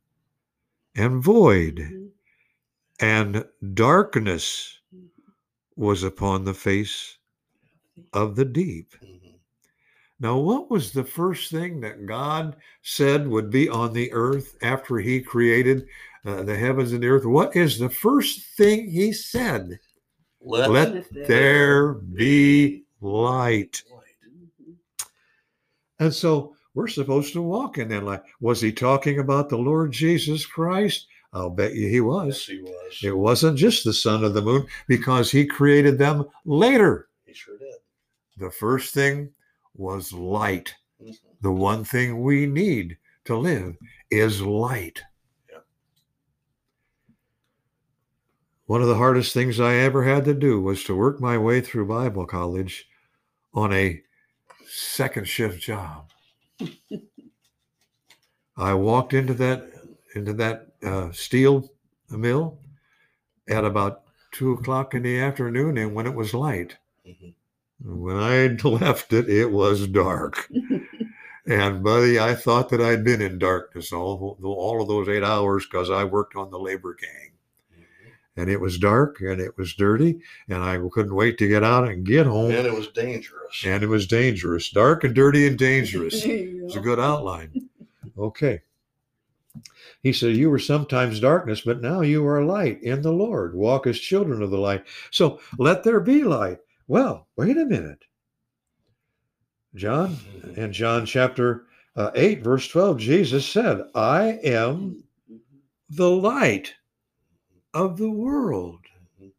and 0.95 1.23
void, 1.23 2.11
and 2.99 3.45
darkness 3.75 4.81
was 5.77 6.03
upon 6.03 6.45
the 6.45 6.55
face 6.55 7.19
of 8.13 8.37
the 8.37 8.45
deep. 8.45 8.95
Now, 10.21 10.37
what 10.37 10.71
was 10.71 10.93
the 10.93 11.05
first 11.05 11.51
thing 11.51 11.81
that 11.81 12.05
God 12.05 12.57
said 12.83 13.27
would 13.27 13.51
be 13.51 13.71
on 13.71 13.95
the 13.95 14.13
earth 14.13 14.57
after 14.63 14.99
He 14.99 15.21
created 15.21 15.87
uh, 16.27 16.43
the 16.43 16.57
heavens 16.57 16.93
and 16.93 17.03
the 17.03 17.09
earth? 17.09 17.25
What 17.25 17.57
is 17.57 17.79
the 17.79 17.89
first 17.89 18.43
thing 18.57 18.91
He 18.91 19.15
said? 19.15 19.81
Let, 20.43 20.71
Let 20.71 21.07
there 21.11 21.95
be 21.95 22.85
light. 23.01 23.83
Mhm. 23.91 24.75
And 25.99 26.15
so 26.15 26.55
we're 26.75 26.89
supposed 26.89 27.33
to 27.33 27.43
walk 27.43 27.79
in 27.79 27.89
that 27.89 28.05
light. 28.05 28.23
Was 28.41 28.61
He 28.61 28.73
talking 28.73 29.21
about 29.21 29.49
the 29.49 29.59
Lord 29.59 29.91
Jesus 29.91 30.45
Christ? 30.45 31.07
I'll 31.33 31.49
bet 31.49 31.75
you 31.75 31.89
He 31.89 32.03
was. 32.03 32.47
Yes, 32.49 32.59
he 32.59 32.63
was. 32.63 33.01
It 33.03 33.17
wasn't 33.17 33.57
just 33.57 33.85
the 33.85 33.93
sun 33.95 34.23
of 34.23 34.35
the 34.35 34.43
moon 34.43 34.67
because 34.87 35.31
He 35.31 35.47
created 35.47 35.97
them 35.97 36.27
later. 36.45 37.09
He 37.25 37.33
sure 37.33 37.57
did. 37.57 37.75
The 38.37 38.51
first 38.51 38.93
thing 38.93 39.31
was 39.75 40.13
light. 40.13 40.75
Mhm. 41.01 41.17
the 41.41 41.53
one 41.53 41.85
thing 41.85 42.23
we 42.23 42.47
need 42.47 42.99
to 43.25 43.37
live 43.37 43.77
is 44.11 44.43
light. 44.43 45.03
Yeah. 45.51 45.61
One 48.67 48.83
of 48.83 48.89
the 48.89 48.97
hardest 48.97 49.35
things 49.35 49.59
I 49.61 49.75
ever 49.75 50.05
had 50.05 50.25
to 50.27 50.35
do 50.35 50.61
was 50.61 50.85
to 50.85 50.95
work 50.97 51.21
my 51.21 51.37
way 51.37 51.61
through 51.61 51.87
Bible 51.87 52.25
college 52.27 52.89
on 53.55 53.73
a 53.73 54.03
second 54.67 55.29
shift 55.29 55.61
job. 55.63 56.11
I 58.57 58.75
walked 58.75 59.13
into 59.15 59.35
that 59.35 59.73
into 60.15 60.33
that 60.35 60.69
uh, 60.83 61.13
steel 61.13 61.69
mill 62.11 62.59
at 63.49 63.65
about 63.65 64.03
two 64.33 64.53
o'clock 64.53 64.95
in 64.95 65.03
the 65.05 65.19
afternoon, 65.21 65.79
and 65.79 65.95
when 65.95 66.07
it 66.07 66.15
was 66.15 66.35
light, 66.35 66.79
Mhm. 67.07 67.35
When 67.83 68.17
I 68.17 68.47
left 68.65 69.13
it, 69.13 69.29
it 69.29 69.51
was 69.51 69.87
dark. 69.87 70.49
And 71.47 71.83
buddy, 71.83 72.21
I 72.21 72.35
thought 72.35 72.69
that 72.69 72.83
I'd 72.83 73.03
been 73.03 73.23
in 73.23 73.39
darkness 73.39 73.93
all 73.93 74.39
all 74.43 74.81
of 74.83 74.89
those 74.89 75.09
eight 75.09 75.25
hours 75.25 75.65
because 75.67 75.91
I 75.91 76.05
worked 76.05 76.37
on 76.37 76.51
the 76.51 76.59
labor 76.59 76.95
gang, 76.95 77.31
Mhm. 77.75 77.85
and 78.37 78.51
it 78.51 78.61
was 78.61 78.79
dark 78.79 79.21
and 79.21 79.41
it 79.41 79.57
was 79.57 79.75
dirty, 79.75 80.21
and 80.49 80.63
I 80.63 80.79
couldn't 80.93 81.15
wait 81.15 81.39
to 81.39 81.49
get 81.49 81.65
out 81.65 81.89
and 81.89 82.05
get 82.05 82.27
home. 82.27 82.53
And 82.53 82.67
it 82.67 82.75
was 82.75 82.89
dangerous. 82.89 83.65
And 83.65 83.83
it 83.83 83.89
was 83.89 84.07
dangerous, 84.07 84.71
dark 84.71 85.03
and 85.03 85.15
dirty 85.15 85.47
and 85.47 85.59
dangerous. 85.59 86.23
It's 86.27 86.77
a 86.77 86.81
good 86.81 87.01
outline. 87.01 87.69
Okay. 88.17 88.61
He 90.03 90.13
said, 90.13 90.37
You 90.37 90.51
were 90.51 90.59
sometimes 90.61 91.19
darkness, 91.21 91.63
but 91.63 91.81
now 91.81 92.03
you 92.03 92.25
are 92.29 92.45
light 92.45 92.81
in 92.83 93.03
the 93.03 93.13
Lord. 93.13 93.55
Walk 93.55 93.87
as 93.89 93.99
children 93.99 94.43
of 94.43 94.51
the 94.51 94.59
light. 94.59 94.85
So 95.11 95.41
let 95.59 95.83
there 95.85 96.01
be 96.01 96.23
light. 96.23 96.59
Well, 96.91 97.29
wait 97.37 97.57
a 97.57 97.65
minute. 97.65 98.03
John, 99.77 100.17
Mhm. 100.17 100.57
in 100.59 100.73
John 100.73 101.07
chapter 101.07 101.67
uh, 101.95 102.11
8, 102.17 102.43
verse 102.43 102.67
12, 102.67 102.99
Jesus 102.99 103.47
said, 103.47 103.83
I 103.95 104.41
am 104.43 105.05
the 105.89 106.11
light 106.11 106.75
of 107.75 107.97
the 107.97 108.11
world. 108.11 108.81
Mhm. 109.23 109.31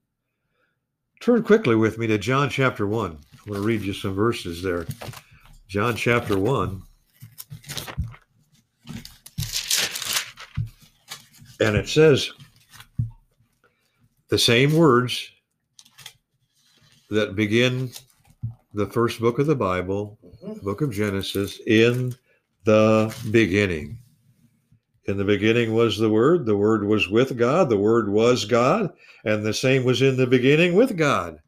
Turn 1.20 1.43
quickly 1.43 1.75
with 1.75 1.98
me 1.98 2.08
to 2.08 2.17
John 2.17 2.50
chapter 2.50 2.88
1. 2.88 3.12
I'm 3.34 3.46
going 3.46 3.60
to 3.60 3.67
read 3.67 3.81
you 3.81 3.91
some 3.91 4.13
verses 4.13 4.63
there. 4.63 4.88
John 5.67 5.98
chapter 5.98 6.39
1. 6.39 6.81
And 11.60 11.75
it 11.75 11.89
says 11.89 12.31
the 14.29 14.39
same 14.39 14.72
words 14.74 15.29
that 17.12 17.36
begin 17.36 17.91
the 18.74 18.88
first 18.88 19.20
book 19.20 19.38
of 19.38 19.46
the 19.46 19.56
Bible, 19.56 20.18
Mhm. 20.24 20.56
the 20.56 20.62
book 20.62 20.82
of 20.82 20.91
Genesis, 20.91 21.60
in 21.68 22.15
the 22.63 23.13
beginning. 23.32 24.00
In 25.06 25.18
the 25.18 25.25
beginning 25.25 25.74
was 25.74 25.98
the 25.98 26.10
Word, 26.10 26.46
the 26.46 26.56
Word 26.56 26.86
was 26.86 27.10
with 27.10 27.38
God, 27.38 27.70
the 27.70 27.77
Word 27.77 28.10
was 28.10 28.46
God, 28.46 28.94
and 29.25 29.46
the 29.46 29.53
same 29.53 29.84
was 29.84 30.01
in 30.01 30.15
the 30.15 30.27
beginning 30.27 30.74
with 30.74 30.96
God. 30.96 31.39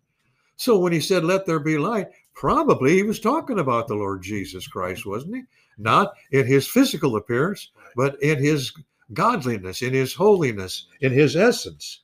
So 0.58 0.78
when 0.78 0.92
he 0.92 1.00
said, 1.00 1.24
Let 1.24 1.46
there 1.46 1.60
be 1.60 1.78
light, 1.78 2.08
probably 2.36 2.96
he 2.96 3.04
was 3.04 3.20
talking 3.20 3.60
about 3.60 3.88
the 3.88 3.96
Lord 3.96 4.22
Jesus 4.22 4.68
Christ, 4.68 5.06
wasn't 5.06 5.36
he? 5.36 5.42
Not 5.78 6.14
in 6.32 6.46
his 6.46 6.68
physical 6.68 7.16
appearance, 7.16 7.70
but 7.96 8.22
in 8.22 8.40
his 8.40 8.74
godliness, 9.14 9.82
in 9.82 9.94
his 9.94 10.14
holiness, 10.14 10.88
in 11.02 11.12
his 11.12 11.36
essence. 11.36 12.03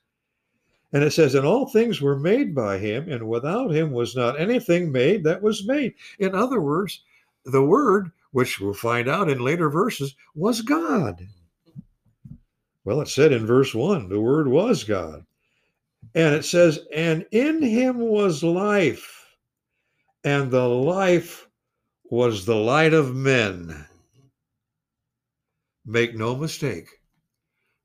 And 0.91 1.03
it 1.03 1.12
says, 1.12 1.36
And 1.36 1.46
all 1.46 1.67
things 1.67 2.01
were 2.01 2.17
made 2.17 2.55
by 2.55 2.79
him, 2.79 3.10
and 3.10 3.29
without 3.29 3.69
him 3.69 3.91
was 3.91 4.15
not 4.15 4.39
anything 4.39 4.91
made 4.91 5.24
that 5.24 5.41
was 5.41 5.67
made. 5.67 5.93
In 6.17 6.34
other 6.34 6.62
words, 6.62 7.03
the 7.46 7.63
Word, 7.63 8.12
which 8.31 8.60
we'll 8.60 8.74
find 8.74 9.08
out 9.08 9.29
in 9.29 9.39
later 9.39 9.69
verses, 9.69 10.15
was 10.34 10.62
God. 10.62 11.27
Well, 12.86 13.01
it 13.01 13.08
said 13.08 13.31
in 13.31 13.46
verse 13.46 13.75
1, 13.75 14.10
the 14.10 14.19
Word 14.19 14.48
was 14.48 14.84
God. 14.84 15.25
And 16.15 16.34
it 16.34 16.43
says, 16.43 16.79
And 16.91 17.25
in 17.31 17.62
him 17.62 18.00
was 18.00 18.43
life, 18.43 19.36
and 20.24 20.50
the 20.50 20.67
life 20.67 21.48
was 22.05 22.46
the 22.46 22.55
light 22.55 22.93
of 22.96 23.15
men. 23.15 23.86
Make 25.86 26.15
no 26.15 26.36
mistake, 26.36 26.88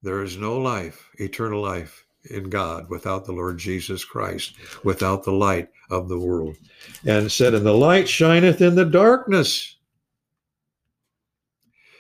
there 0.03 0.23
is 0.23 0.39
no 0.39 0.59
life, 0.59 1.11
eternal 1.19 1.61
life 1.61 2.04
in 2.31 2.51
God 2.51 2.89
without 2.89 3.25
the 3.25 3.33
Lord 3.33 3.59
Jesus 3.59 4.05
Christ, 4.05 4.55
without 4.83 5.25
the 5.25 5.33
light 5.33 5.69
of 5.91 6.09
the 6.09 6.19
world. 6.19 6.57
And 7.05 7.31
said, 7.31 7.55
And 7.55 7.67
the 7.67 7.73
light 7.73 8.09
shineth 8.09 8.61
in 8.61 8.75
the 8.75 8.85
darkness. 8.85 9.77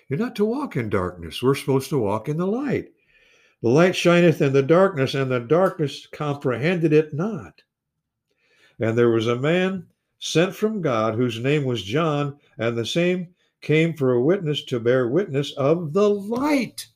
You're 0.09 0.19
not 0.19 0.37
to 0.37 0.45
walk 0.45 0.76
in 0.76 0.88
darkness. 0.90 1.43
We're 1.43 1.54
supposed 1.54 1.90
to 1.90 1.99
walk 1.99 2.28
in 2.28 2.37
the 2.37 2.47
light. 2.47 2.88
The 3.62 3.71
light 3.71 3.97
shineth 3.97 4.43
in 4.43 4.52
the 4.52 4.62
darkness, 4.62 5.14
and 5.14 5.31
the 5.31 5.40
darkness 5.40 6.07
comprehended 6.07 6.93
it 6.93 7.14
not. 7.14 7.62
And 8.78 8.99
there 8.99 9.11
was 9.11 9.26
a 9.26 9.37
man 9.37 9.87
sent 10.19 10.54
from 10.54 10.83
God 10.83 11.14
whose 11.14 11.40
name 11.40 11.64
was 11.64 11.83
John, 11.83 12.38
and 12.59 12.76
the 12.76 12.85
same 12.85 13.28
came 13.61 13.95
for 13.95 14.12
a 14.12 14.23
witness 14.23 14.62
to 14.64 14.78
bear 14.78 15.09
witness 15.09 15.52
of 15.52 15.93
the 15.93 16.09
light. 16.09 16.87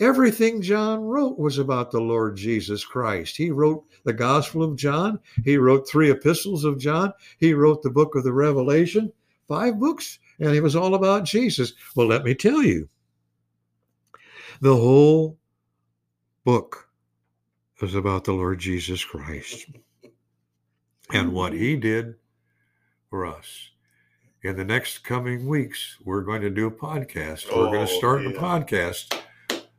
Everything 0.00 0.62
John 0.62 1.00
wrote 1.00 1.38
was 1.38 1.58
about 1.58 1.90
the 1.90 2.00
Lord 2.00 2.36
Jesus 2.36 2.84
Christ. 2.84 3.36
He 3.36 3.50
wrote 3.50 3.84
the 4.04 4.12
Gospel 4.12 4.62
of 4.62 4.76
John, 4.76 5.18
he 5.44 5.56
wrote 5.56 5.88
three 5.88 6.10
epistles 6.10 6.64
of 6.64 6.78
John, 6.78 7.12
he 7.38 7.52
wrote 7.52 7.82
the 7.82 7.90
book 7.90 8.14
of 8.14 8.22
the 8.22 8.32
Revelation, 8.32 9.12
five 9.48 9.78
books, 9.80 10.20
and 10.38 10.54
it 10.54 10.62
was 10.62 10.76
all 10.76 10.94
about 10.94 11.24
Jesus. 11.24 11.72
Well, 11.96 12.06
let 12.06 12.22
me 12.24 12.34
tell 12.34 12.62
you, 12.62 12.88
the 14.60 14.76
whole 14.76 15.36
book 16.44 16.88
is 17.82 17.94
about 17.94 18.24
the 18.24 18.32
Lord 18.32 18.58
Jesus 18.60 19.04
Christ 19.04 19.66
and 21.12 21.32
what 21.32 21.52
he 21.52 21.76
did 21.76 22.14
for 23.10 23.26
us. 23.26 23.70
In 24.42 24.56
the 24.56 24.64
next 24.64 24.98
coming 25.02 25.48
weeks, 25.48 25.96
we're 26.04 26.22
going 26.22 26.42
to 26.42 26.50
do 26.50 26.68
a 26.68 26.70
podcast. 26.70 27.46
We're 27.50 27.72
going 27.72 27.86
to 27.86 27.92
Oh, 27.92 27.98
start 27.98 28.24
a 28.26 28.30
podcast 28.30 29.17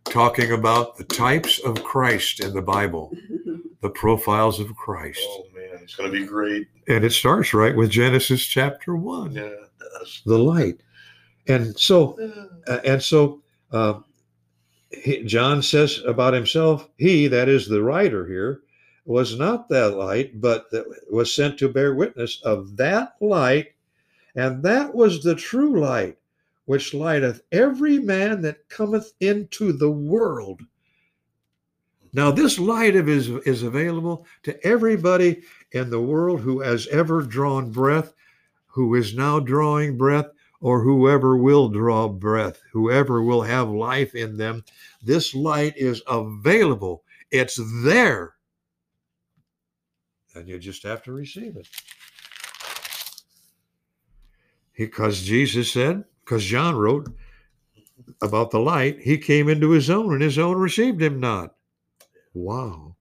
talking 0.10 0.52
about 0.52 0.98
the 0.98 1.04
types 1.04 1.60
of 1.60 1.84
Christ 1.84 2.40
in 2.44 2.54
the 2.54 2.62
Bible, 2.62 3.12
the 3.82 3.90
profiles 3.90 4.60
of 4.60 4.76
Christ. 4.76 5.20
Oh 5.24 5.46
man, 5.56 5.80
it's 5.82 5.96
gonna 5.96 6.10
be 6.12 6.26
great. 6.26 6.68
And 6.88 7.04
it 7.04 7.12
starts 7.12 7.54
right 7.54 7.76
with 7.76 7.90
Genesis 7.92 8.46
chapter 8.46 8.96
1, 8.96 9.32
Yeah, 9.34 9.42
it 9.44 9.70
does. 9.80 10.22
the 10.26 10.38
light. 10.38 10.82
And 11.48 11.78
so 11.80 12.18
uh, 12.68 12.80
and 12.86 13.02
so 13.02 13.42
uh, 13.72 14.00
he, 14.92 15.24
John 15.24 15.62
says 15.64 16.02
about 16.06 16.34
himself, 16.34 16.88
he, 16.98 17.28
that 17.28 17.50
is 17.50 17.68
the 17.68 17.82
writer 17.82 18.26
here, 18.28 18.62
was 19.06 19.38
not 19.40 19.70
that 19.70 19.96
light, 19.98 20.40
but 20.40 20.70
that 20.72 20.86
was 21.12 21.34
sent 21.34 21.58
to 21.60 21.70
bear 21.70 21.96
witness 21.96 22.40
of 22.44 22.78
that 22.78 23.14
light, 23.22 23.70
and 24.36 24.62
that 24.64 24.94
was 24.94 25.24
the 25.24 25.34
true 25.34 25.80
light, 25.80 26.18
which 26.70 26.94
lighteth 26.94 27.42
every 27.52 27.98
man 27.98 28.44
that 28.44 28.70
cometh 28.70 29.14
into 29.22 29.74
the 29.74 29.90
world. 29.90 30.62
Now, 32.14 32.30
this 32.30 32.60
light 32.60 32.96
of 32.96 33.10
is, 33.10 33.28
is 33.28 33.64
available 33.64 34.28
to 34.44 34.64
everybody 34.64 35.42
in 35.72 35.90
the 35.90 36.00
world 36.00 36.42
who 36.42 36.60
has 36.60 36.86
ever 36.90 37.24
drawn 37.24 37.72
breath, 37.72 38.14
who 38.68 38.94
is 38.94 39.16
now 39.16 39.40
drawing 39.40 39.98
breath, 39.98 40.28
or 40.62 40.84
whoever 40.84 41.36
will 41.36 41.70
draw 41.70 42.08
breath, 42.08 42.62
whoever 42.72 43.24
will 43.24 43.42
have 43.42 43.68
life 43.68 44.14
in 44.14 44.38
them. 44.38 44.64
This 45.02 45.34
light 45.34 45.74
is 45.76 46.04
available, 46.08 47.04
it's 47.32 47.60
there. 47.84 48.36
And 50.36 50.48
you 50.48 50.60
just 50.60 50.84
have 50.84 51.02
to 51.06 51.14
receive 51.14 51.58
it. 51.58 51.68
Because 54.78 55.24
Jesus 55.24 55.72
said, 55.72 56.04
because 56.30 56.46
John 56.46 56.76
wrote 56.76 57.10
about 58.22 58.52
the 58.52 58.60
light, 58.60 59.00
he 59.00 59.18
came 59.18 59.50
into 59.50 59.72
his 59.72 59.90
own, 59.90 60.14
and 60.14 60.22
his 60.22 60.38
own 60.38 60.58
received 60.58 61.02
him 61.02 61.20
not. 61.20 61.56
Wow. 62.36 62.98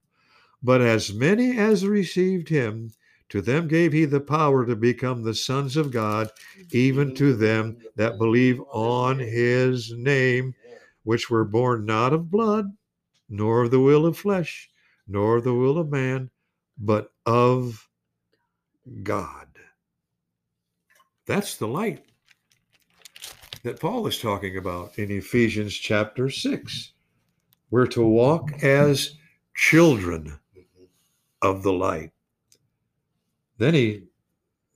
But 0.63 0.81
as 0.81 1.13
many 1.13 1.55
as 1.55 1.85
received 1.85 2.49
him, 2.49 2.89
to 3.29 3.39
them 3.39 3.67
gave 3.67 3.93
he 3.93 4.05
the 4.05 4.19
power 4.19 4.65
to 4.65 4.75
become 4.75 5.21
the 5.21 5.35
sons 5.35 5.77
of 5.77 5.91
God, 5.91 6.31
even 6.71 7.13
to 7.17 7.35
them 7.35 7.77
that 7.97 8.17
believe 8.17 8.59
on 8.71 9.19
his 9.19 9.93
name, 9.93 10.55
which 11.03 11.29
were 11.29 11.45
born 11.45 11.85
not 11.85 12.13
of 12.13 12.31
blood, 12.31 12.65
nor 13.29 13.61
of 13.61 13.69
the 13.69 13.79
will 13.79 14.07
of 14.07 14.17
flesh, 14.17 14.71
nor 15.07 15.37
of 15.37 15.43
the 15.43 15.53
will 15.53 15.77
of 15.77 15.91
man, 15.91 16.31
but 16.79 17.11
of 17.27 17.87
God. 19.03 19.49
That's 21.27 21.55
the 21.55 21.67
light 21.67 22.08
that 23.63 23.79
Paul 23.79 24.07
is 24.07 24.19
talking 24.19 24.57
about 24.57 24.97
in 24.97 25.11
Ephesians 25.11 25.73
chapter 25.73 26.29
6. 26.29 26.93
We're 27.71 27.87
to 27.87 28.05
walk 28.05 28.63
as 28.63 29.15
children 29.55 30.39
of 31.41 31.63
the 31.63 31.73
light. 31.73 32.11
Then 33.57 33.73
he 33.73 34.03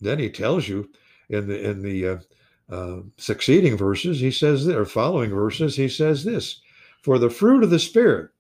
then 0.02 0.20
he 0.20 0.30
tells 0.30 0.68
you 0.68 0.90
in 1.30 1.48
the 1.48 1.70
in 1.70 1.82
the 1.82 2.08
uh, 2.08 2.18
uh, 2.70 3.02
succeeding 3.18 3.78
verses, 3.78 4.20
he 4.20 4.32
says 4.32 4.68
or 4.68 4.86
following 4.86 5.32
verses, 5.32 5.76
he 5.76 5.88
says 5.88 6.24
this: 6.24 6.62
for 7.02 7.18
the 7.18 7.30
fruit 7.30 7.64
of 7.64 7.70
the 7.70 7.80
spirit. 7.80 8.32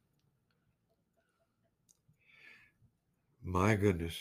My 3.43 3.75
goodness. 3.75 4.17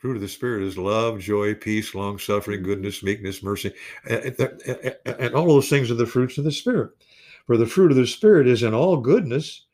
Fruit 0.00 0.16
of 0.16 0.22
the 0.22 0.28
Spirit 0.28 0.62
is 0.62 0.78
love, 0.78 1.20
joy, 1.20 1.52
peace, 1.52 1.94
long 1.94 2.18
suffering, 2.18 2.62
goodness, 2.62 3.02
meekness, 3.02 3.42
mercy. 3.42 3.70
And, 4.08 5.34
all 5.34 5.46
those 5.46 5.68
things 5.68 5.90
are 5.90 5.94
the 5.94 6.06
fruits 6.06 6.38
of 6.38 6.44
the 6.44 6.52
Spirit. 6.52 6.92
For 7.46 7.58
the 7.58 7.66
fruit 7.66 7.90
of 7.90 7.98
the 7.98 8.06
Spirit 8.06 8.48
is 8.48 8.62
in 8.62 8.72
all 8.72 8.96
goodness 8.96 9.66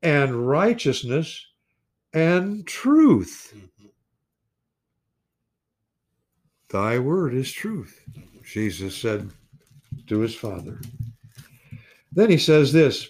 and 0.00 0.46
righteousness 0.48 1.44
and 2.12 2.64
truth. 2.68 3.52
Thy 6.68 7.00
word 7.00 7.34
is 7.34 7.50
truth, 7.50 8.00
Jesus 8.44 8.96
said 8.96 9.28
to 10.06 10.20
his 10.20 10.36
Father. 10.36 10.80
Then 12.12 12.30
he 12.30 12.38
says 12.38 12.72
this, 12.72 13.08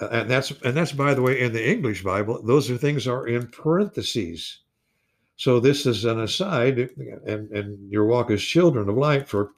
and 0.00 0.28
that's 0.28 0.50
and 0.62 0.76
that's 0.76 0.92
by 0.92 1.14
the 1.14 1.22
way 1.22 1.40
in 1.40 1.52
the 1.52 1.70
English 1.70 2.02
Bible, 2.02 2.42
those 2.42 2.68
are 2.72 2.76
things 2.76 3.06
are 3.06 3.28
in 3.28 3.46
parentheses. 3.46 4.63
So 5.36 5.58
this 5.58 5.84
is 5.86 6.04
an 6.04 6.20
aside, 6.20 6.78
and, 7.26 7.50
and 7.50 7.90
your 7.90 8.04
walk 8.06 8.30
as 8.30 8.42
children 8.42 8.88
of 8.88 8.96
light, 8.96 9.28
for 9.28 9.52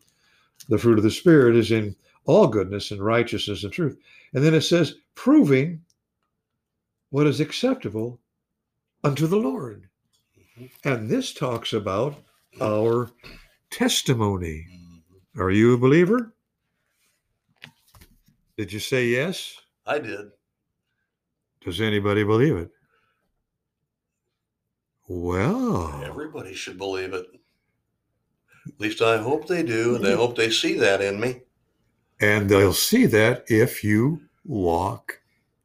the 0.69 0.79
fruit 0.79 0.99
of 0.99 1.05
the 1.05 1.11
Spirit 1.11 1.55
is 1.55 1.71
in 1.71 1.95
all 2.25 2.47
goodness 2.49 2.91
and 2.91 3.05
righteousness 3.05 3.63
and 3.63 3.73
truth. 3.73 3.99
And 4.33 4.43
then 4.43 4.55
it 4.55 4.63
says, 4.63 4.95
proving 5.15 5.81
what 7.11 7.27
is 7.27 7.41
acceptable 7.41 8.19
unto 9.05 9.27
the 9.27 9.37
Lord. 9.37 9.89
Mhm. 10.59 10.71
And 10.85 11.09
this 11.09 11.33
talks 11.33 11.73
about 11.73 12.25
our 12.61 13.11
testimony. 13.71 14.67
Mhm. 14.71 15.41
Are 15.41 15.51
you 15.51 15.75
a 15.75 15.79
believer? 15.79 16.35
Did 18.57 18.73
you 18.73 18.81
say 18.81 19.09
yes? 19.09 19.61
I 19.85 19.99
did. 19.99 20.33
Does 21.61 21.81
anybody 21.81 22.25
believe 22.25 22.57
it? 22.57 22.71
Well, 25.09 26.03
Everybody 26.05 26.55
should 26.55 26.79
believe 26.79 27.13
it. 27.13 27.27
At 28.67 28.81
least 28.81 29.01
I 29.01 29.19
hope 29.19 29.47
they 29.47 29.63
do, 29.63 29.95
and 29.95 30.07
I 30.07 30.13
hope 30.15 30.37
they 30.37 30.51
see 30.51 30.75
that 30.79 31.01
in 31.01 31.21
me. 31.21 31.43
and 32.21 32.49
they'll 32.49 32.73
see 32.73 33.07
that 33.07 33.45
if 33.49 33.85
you 33.85 34.23
walk 34.45 35.21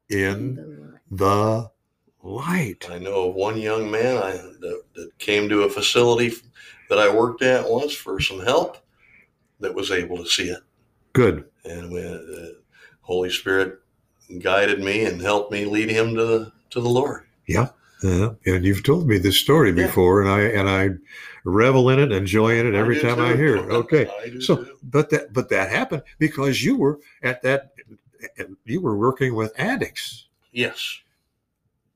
in 0.08 0.98
The 1.10 1.70
light. 2.22 2.86
I 2.90 2.98
know 2.98 3.30
of 3.30 3.34
one 3.34 3.58
young 3.58 3.90
man 3.90 4.16
I, 4.18 4.32
that, 4.32 4.82
that 4.94 5.18
came 5.18 5.48
to 5.48 5.62
a 5.62 5.68
facility 5.70 6.32
that 6.88 6.98
I 6.98 7.12
worked 7.12 7.42
at 7.42 7.68
once 7.68 7.94
for 7.94 8.20
some 8.20 8.40
help 8.40 8.76
that 9.60 9.74
was 9.74 9.90
able 9.90 10.18
to 10.18 10.26
see 10.26 10.48
it. 10.50 10.60
Good. 11.14 11.44
And 11.64 11.90
when 11.90 12.04
the 12.04 12.54
uh, 12.56 12.60
Holy 13.00 13.30
Spirit 13.30 13.80
guided 14.40 14.80
me 14.80 15.04
and 15.04 15.20
helped 15.20 15.50
me 15.52 15.64
lead 15.64 15.90
him 15.90 16.14
to 16.14 16.24
the, 16.24 16.52
to 16.70 16.80
the 16.80 16.88
Lord. 16.88 17.24
Yeah. 17.48 17.68
Uh, 18.04 18.34
and 18.46 18.64
you've 18.64 18.82
told 18.82 19.06
me 19.06 19.18
this 19.18 19.38
story 19.38 19.68
Yeah. 19.70 19.86
before, 19.86 20.20
and 20.22 20.30
I 20.30 20.40
and 20.40 20.68
I 20.68 20.90
revel 21.44 21.88
in 21.90 21.98
it, 22.00 22.12
enjoy 22.12 22.58
in 22.58 22.66
it 22.66 22.74
every 22.74 23.00
time 23.00 23.20
I 23.20 23.36
hear 23.36 23.56
it. 23.56 23.70
Okay. 23.70 24.08
So, 24.40 24.56
too. 24.64 24.78
but 24.82 25.10
that 25.10 25.32
but 25.32 25.48
that 25.50 25.70
happened 25.70 26.02
because 26.18 26.62
you 26.64 26.76
were 26.76 26.98
at 27.22 27.42
that 27.42 27.72
you 28.64 28.80
were 28.80 28.96
working 28.96 29.34
with 29.34 29.52
addicts, 29.58 30.26
yes, 30.52 31.00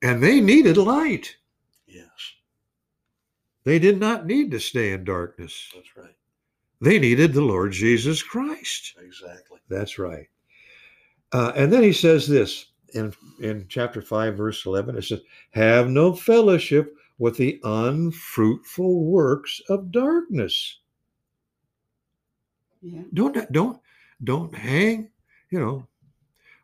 and 0.01 0.21
they 0.23 0.39
needed 0.41 0.77
light. 0.77 1.35
yes, 1.87 2.33
They 3.63 3.79
did 3.79 3.99
not 3.99 4.25
need 4.25 4.51
to 4.51 4.59
stay 4.59 4.91
in 4.91 5.03
darkness. 5.03 5.71
that's 5.73 5.95
right. 5.97 6.15
They 6.79 6.99
needed 6.99 7.33
the 7.33 7.41
Lord 7.41 7.71
Jesus 7.71 8.21
Christ. 8.21 8.93
Exactly. 9.03 9.59
That's 9.67 9.97
right. 9.97 10.27
Uh, 11.31 11.51
and 11.55 11.71
then 11.73 11.83
he 11.83 11.91
says 11.93 12.27
this 12.27 12.67
in 12.93 13.13
in 13.39 13.65
chapter 13.69 14.01
five, 14.01 14.35
verse 14.35 14.65
eleven. 14.65 14.97
It 14.97 15.03
says, 15.03 15.21
"Have 15.51 15.89
no 15.89 16.13
fellowship 16.13 16.95
with 17.19 17.37
the 17.37 17.59
unfruitful 17.63 19.05
works 19.05 19.61
of 19.69 19.91
darkness." 19.91 20.79
Yeah. 22.81 23.01
Don't 23.13 23.51
don't 23.51 23.79
don't 24.23 24.53
hang. 24.53 25.09
You 25.49 25.59
know, 25.59 25.87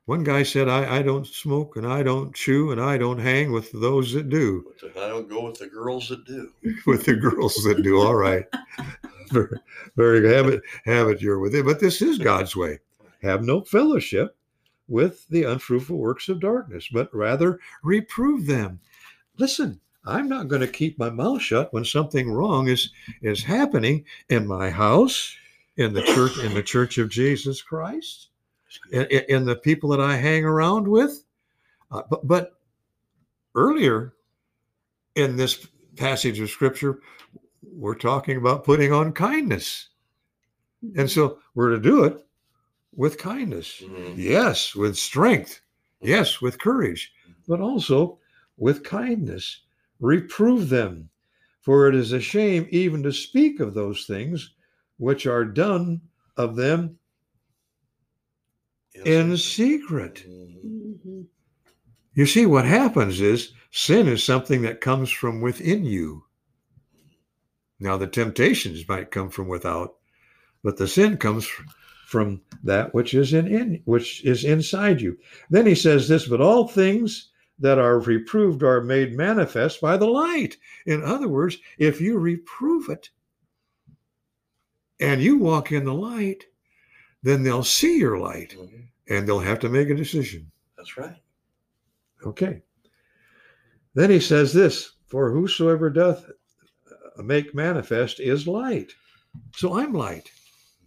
one 0.06 0.24
guy 0.24 0.44
said, 0.44 0.70
"I 0.70 1.00
I 1.00 1.02
don't 1.02 1.28
smoke 1.28 1.76
and 1.76 1.88
I 1.88 2.04
don't 2.04 2.34
chew 2.36 2.72
and 2.72 2.82
I 2.82 2.98
don't 2.98 3.20
hang 3.20 3.52
with 3.52 3.72
those 3.72 4.14
that 4.14 4.30
do." 4.30 4.74
I 4.96 5.08
don't 5.08 5.30
go 5.30 5.46
with 5.46 5.60
the 5.60 5.68
girls 5.68 6.10
that 6.10 6.26
do. 6.26 6.52
with 6.86 7.06
the 7.06 7.16
girls 7.16 7.56
that 7.64 7.82
do. 7.84 8.00
All 8.02 8.16
right. 8.16 8.46
very, 9.32 9.60
very 9.96 10.22
good. 10.22 10.36
Have 10.36 10.48
it, 10.48 10.62
have 10.86 11.08
it 11.10 11.22
your 11.22 11.40
with 11.40 11.56
it. 11.56 11.66
But 11.66 11.80
this 11.80 12.02
is 12.02 12.18
God's 12.18 12.56
way. 12.56 12.80
Have 13.22 13.44
no 13.44 13.62
fellowship 13.62 14.36
with 14.88 15.28
the 15.30 15.44
unfruitful 15.44 15.98
works 15.98 16.30
of 16.30 16.40
darkness, 16.40 16.90
but 16.92 17.14
rather 17.14 17.60
reprove 17.84 18.46
them. 18.46 18.80
Listen, 19.38 19.80
I'm 20.06 20.28
not 20.28 20.50
going 20.50 20.62
to 20.62 20.68
keep 20.68 21.00
my 21.00 21.10
mouth 21.10 21.42
shut 21.42 21.74
when 21.74 21.86
something 21.86 22.30
wrong 22.30 22.68
is 22.68 22.92
is 23.22 23.44
happening 23.44 24.06
in 24.30 24.46
my 24.46 24.70
house, 24.70 25.36
in 25.78 25.94
the 25.94 26.04
church, 26.04 26.38
in 26.40 26.54
the 26.54 26.64
church 26.64 26.98
of 26.98 27.10
Jesus 27.10 27.62
Christ, 27.62 28.28
in, 28.92 29.06
in- 29.06 29.46
the 29.46 29.56
people 29.56 29.90
that 29.92 30.02
I 30.02 30.18
hang 30.18 30.44
around 30.44 30.88
with. 30.88 31.24
Uh, 31.92 32.02
but, 32.10 32.28
but 32.28 32.60
earlier 33.56 34.14
in 35.16 35.36
this 35.36 35.68
passage 35.96 36.40
of 36.40 36.50
scripture, 36.50 37.00
we're 37.62 37.96
talking 37.96 38.38
about 38.38 38.64
putting 38.64 38.92
on 38.92 39.14
kindness. 39.14 39.90
And 40.98 41.10
so 41.10 41.40
we're 41.56 41.70
to 41.70 41.80
do 41.80 42.04
it 42.04 42.26
with 42.96 43.18
kindness. 43.18 43.82
Mhm. 43.82 44.16
Yes, 44.18 44.76
with 44.76 44.98
strength. 44.98 45.62
Yes, 46.02 46.42
with 46.42 46.60
courage, 46.60 47.12
but 47.48 47.62
also 47.62 48.20
with 48.58 48.84
kindness. 48.84 49.62
Reprove 50.00 50.70
them, 50.70 51.10
for 51.62 51.88
it 51.88 51.96
is 51.96 52.12
a 52.12 52.20
shame 52.20 52.68
even 52.72 53.04
to 53.04 53.12
speak 53.12 53.60
of 53.60 53.74
those 53.74 54.06
things 54.06 54.54
which 54.98 55.26
are 55.26 55.46
done 55.46 56.02
of 56.38 56.56
them 56.56 56.98
in 59.06 59.38
secret. 59.38 60.26
Mhm. 60.28 61.00
Mhm. 61.06 61.28
You 62.16 62.26
see, 62.26 62.46
what 62.46 62.66
happens 62.66 63.22
is 63.22 63.54
sin 63.72 64.08
is 64.08 64.24
something 64.24 64.62
that 64.64 64.82
comes 64.82 65.10
from 65.10 65.42
within 65.42 65.84
you. 65.84 66.26
Now, 67.80 67.98
the 67.98 68.08
temptations 68.08 68.88
might 68.88 69.12
come 69.12 69.30
from 69.30 69.48
without, 69.48 69.96
but 70.64 70.78
the 70.78 70.88
sin 70.88 71.18
comes 71.18 71.46
f- 71.46 71.66
from 72.14 72.40
that 72.64 72.94
which 72.94 73.16
is 73.16 73.34
in, 73.34 73.48
in 73.48 73.82
which 73.86 74.24
is 74.24 74.44
inside 74.44 75.02
you. 75.02 75.18
Then 75.50 75.66
he 75.66 75.74
says 75.74 76.08
this, 76.08 76.28
but 76.28 76.42
all 76.42 76.68
things 76.68 77.32
that 77.58 77.80
are 77.80 78.00
reproved 78.02 78.62
are 78.62 78.82
made 78.82 79.18
manifest 79.18 79.82
by 79.82 79.98
the 79.98 80.06
light. 80.06 80.58
In 80.86 81.02
other 81.04 81.28
words, 81.28 81.58
if 81.80 82.00
you 82.00 82.20
reprove 82.20 82.88
it 82.88 83.10
and 85.00 85.24
you 85.24 85.40
walk 85.40 85.72
in 85.72 85.86
the 85.86 85.94
light, 85.96 86.44
then 87.24 87.42
they'll 87.42 87.64
see 87.64 87.98
your 87.98 88.20
light 88.20 88.56
Mhm. 88.60 88.90
and 89.08 89.28
they'll 89.28 89.40
have 89.40 89.60
to 89.62 89.70
make 89.70 89.90
a 89.90 89.96
decision. 89.96 90.52
That's 90.78 90.96
right. 91.00 91.20
Okay. 92.24 92.62
Then 93.96 94.12
he 94.12 94.20
says 94.20 94.54
this 94.54 94.92
For 95.08 95.32
whosoever 95.32 95.90
doth 95.90 96.30
make 97.18 97.56
manifest 97.56 98.20
is 98.20 98.46
light. 98.48 98.94
So 99.56 99.80
I'm 99.80 99.94
light. 99.94 100.30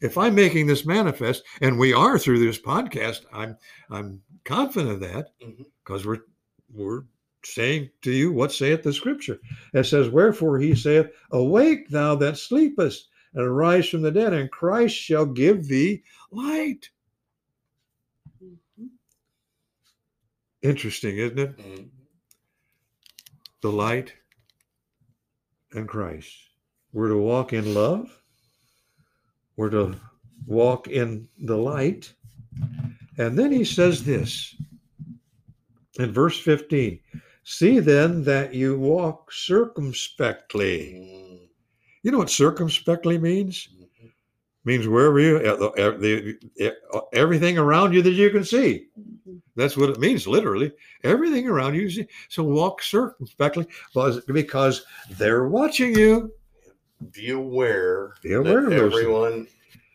If 0.00 0.18
I'm 0.18 0.34
making 0.34 0.66
this 0.66 0.84
manifest, 0.84 1.42
and 1.60 1.78
we 1.78 1.92
are 1.92 2.18
through 2.18 2.38
this 2.40 2.58
podcast, 2.58 3.24
I'm 3.32 3.56
I'm 3.90 4.20
confident 4.44 4.92
of 4.92 5.00
that 5.00 5.30
because 5.84 6.04
we're 6.06 6.20
we're 6.72 7.02
saying 7.44 7.90
to 8.02 8.10
you 8.10 8.32
what 8.32 8.52
saith 8.52 8.82
the 8.82 8.92
scripture. 8.92 9.38
It 9.72 9.84
says, 9.84 10.08
Wherefore 10.10 10.58
he 10.58 10.74
saith, 10.74 11.06
Awake 11.30 11.88
thou 11.88 12.16
that 12.16 12.36
sleepest, 12.36 13.08
and 13.34 13.44
arise 13.44 13.88
from 13.88 14.02
the 14.02 14.10
dead, 14.10 14.32
and 14.32 14.50
Christ 14.50 14.96
shall 14.96 15.26
give 15.26 15.66
thee 15.68 16.02
light. 16.30 16.90
Mhm. 18.42 18.90
Interesting, 20.62 21.18
isn't 21.18 21.38
it? 21.38 21.56
Mhm. 21.56 21.90
the 23.62 23.72
light 23.72 24.14
and 25.72 25.88
Christ. 25.88 26.32
We're 26.92 27.08
to 27.08 27.16
walk 27.18 27.52
in 27.52 27.74
love. 27.74 28.22
We're 29.56 29.70
to 29.70 29.94
walk 30.46 30.88
in 30.88 31.28
the 31.38 31.56
light. 31.56 32.12
And 33.18 33.38
then 33.38 33.52
he 33.52 33.64
says 33.64 34.04
this 34.04 34.54
in 35.98 36.12
verse 36.12 36.38
15 36.38 37.00
See 37.44 37.78
then 37.78 38.24
that 38.24 38.54
you 38.54 38.76
walk 38.76 39.32
circumspectly. 39.32 41.48
You 42.02 42.10
know 42.10 42.18
what 42.18 42.30
circumspectly 42.30 43.18
means? 43.18 43.68
Means 44.64 44.88
wherever 44.88 45.20
you, 45.20 45.36
uh, 45.36 45.70
uh, 45.78 46.72
uh, 46.92 47.00
everything 47.12 47.56
around 47.56 47.94
you 47.94 48.02
that 48.02 48.10
you 48.10 48.30
can 48.30 48.42
see. 48.42 48.88
That's 49.54 49.76
what 49.76 49.90
it 49.90 50.00
means, 50.00 50.26
literally. 50.26 50.72
Everything 51.04 51.46
around 51.46 51.76
you. 51.76 52.04
So 52.28 52.42
walk 52.42 52.82
circumspectly 52.82 53.68
because 54.26 54.84
they're 55.10 55.46
watching 55.46 55.94
you. 55.94 56.32
Be 57.12 57.30
aware, 57.30 58.14
Be 58.22 58.32
aware 58.32 58.62
that 58.62 58.66
of 58.66 58.70
those 58.70 58.92
things. 58.92 58.94
everyone 58.94 59.48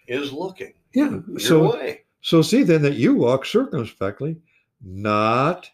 is 0.07 0.31
looking 0.31 0.73
Yeah. 0.93 1.19
So, 1.39 1.71
way. 1.73 2.03
so 2.21 2.41
see 2.41 2.63
then 2.63 2.81
that 2.83 2.93
you 2.95 3.15
walk 3.15 3.45
circumspectly, 3.45 4.37
not 4.83 5.69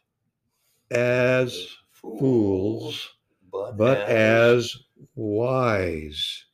as 0.92 1.68
fools, 1.92 3.10
but, 3.52 3.78
but 3.78 3.98
as 4.10 4.76
wise. 5.16 6.46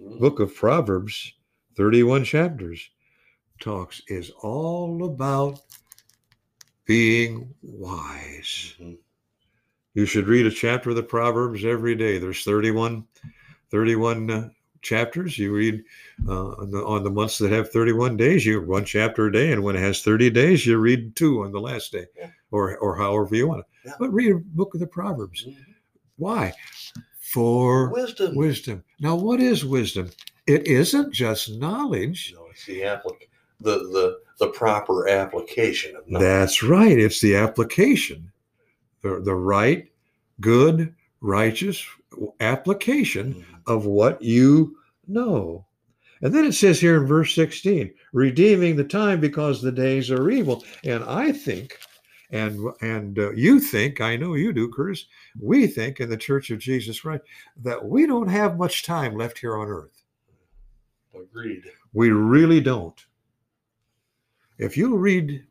Mhm. 0.00 0.18
Book 0.18 0.40
of 0.40 0.54
Proverbs, 0.54 1.34
31 1.76 2.24
chapters, 2.24 2.90
talks 3.60 4.00
is 4.08 4.30
all 4.42 5.04
about 5.04 5.60
being 6.86 7.54
wise. 7.62 8.74
Mhm. 8.80 8.98
You 9.94 10.06
should 10.06 10.28
read 10.28 10.46
a 10.46 10.50
chapter 10.50 10.90
of 10.90 10.96
the 10.96 11.02
Proverbs 11.02 11.64
every 11.64 11.94
day. 11.96 12.18
There's 12.18 12.44
31, 12.44 13.04
31 13.70 14.30
uh, 14.30 14.48
chapters. 14.82 15.36
You 15.38 15.52
read 15.52 15.82
uh, 16.28 16.48
on, 16.50 16.70
the, 16.70 16.84
on 16.84 17.02
the 17.02 17.10
months 17.10 17.38
that 17.38 17.50
have 17.50 17.70
31 17.70 18.16
days, 18.16 18.46
you 18.46 18.60
one 18.62 18.84
chapter 18.84 19.26
a 19.26 19.32
day. 19.32 19.52
And 19.52 19.62
when 19.64 19.74
it 19.76 19.80
has 19.80 20.02
30 20.02 20.30
days, 20.30 20.64
you 20.64 20.78
read 20.78 21.16
two 21.16 21.42
on 21.44 21.50
the 21.52 21.60
last 21.60 21.90
day 21.92 22.06
Yeah. 22.16 22.30
or, 22.52 22.76
or 22.78 22.96
however 22.96 23.34
you 23.34 23.48
want 23.48 23.62
to. 23.64 23.88
Yeah. 23.88 23.94
But 23.98 24.12
read 24.12 24.30
a 24.32 24.38
book 24.38 24.74
of 24.74 24.80
the 24.80 24.86
Proverbs. 24.86 25.44
Mhm. 25.44 25.56
Why? 26.16 26.52
For 27.18 27.90
Wisdom. 27.92 28.34
wisdom. 28.34 28.84
Now, 29.00 29.14
what 29.16 29.40
is 29.40 29.64
wisdom? 29.64 30.10
It 30.46 30.66
isn't 30.66 31.12
just 31.14 31.50
knowledge. 31.58 32.32
No, 32.36 32.46
it's 32.50 32.66
the 32.66 32.80
applic- 32.80 33.28
the 33.60 33.78
the 33.78 34.18
the 34.38 34.48
proper 34.48 35.08
application 35.08 35.94
of 35.96 36.08
knowledge. 36.08 36.26
That's 36.26 36.62
right. 36.62 36.98
It's 36.98 37.20
the 37.20 37.36
application, 37.36 38.32
the, 39.02 39.20
the 39.20 39.34
right, 39.34 39.88
good, 40.40 40.94
righteous 41.20 41.84
application 42.40 43.34
Mhm. 43.34 43.44
of 43.66 43.86
what 43.86 44.20
you 44.22 44.76
know. 45.06 45.66
And 46.22 46.34
then 46.34 46.44
it 46.44 46.52
says 46.52 46.78
here 46.80 47.00
in 47.00 47.06
verse 47.06 47.34
16, 47.34 47.92
redeeming 48.12 48.76
the 48.76 48.84
time 48.84 49.20
because 49.20 49.62
the 49.62 49.72
days 49.72 50.10
are 50.10 50.30
evil. 50.30 50.64
And 50.84 51.02
I 51.04 51.32
think, 51.32 51.78
and 52.30 52.60
and 52.82 53.18
uh, 53.18 53.32
you 53.32 53.58
think, 53.58 54.00
I 54.00 54.16
know 54.16 54.34
you 54.34 54.52
do, 54.52 54.68
Curtis, 54.70 55.06
we 55.40 55.66
think 55.66 55.98
in 56.00 56.10
the 56.10 56.16
Church 56.16 56.50
of 56.50 56.58
Jesus 56.58 57.00
Christ 57.00 57.24
that 57.62 57.82
we 57.84 58.06
don't 58.06 58.28
have 58.28 58.58
much 58.58 58.84
time 58.84 59.16
left 59.16 59.38
here 59.38 59.56
on 59.56 59.68
earth. 59.68 60.02
Agreed. 61.14 61.64
We 61.92 62.10
really 62.10 62.60
don't. 62.60 63.04
If 64.58 64.76
you 64.76 64.96
read 64.96 65.46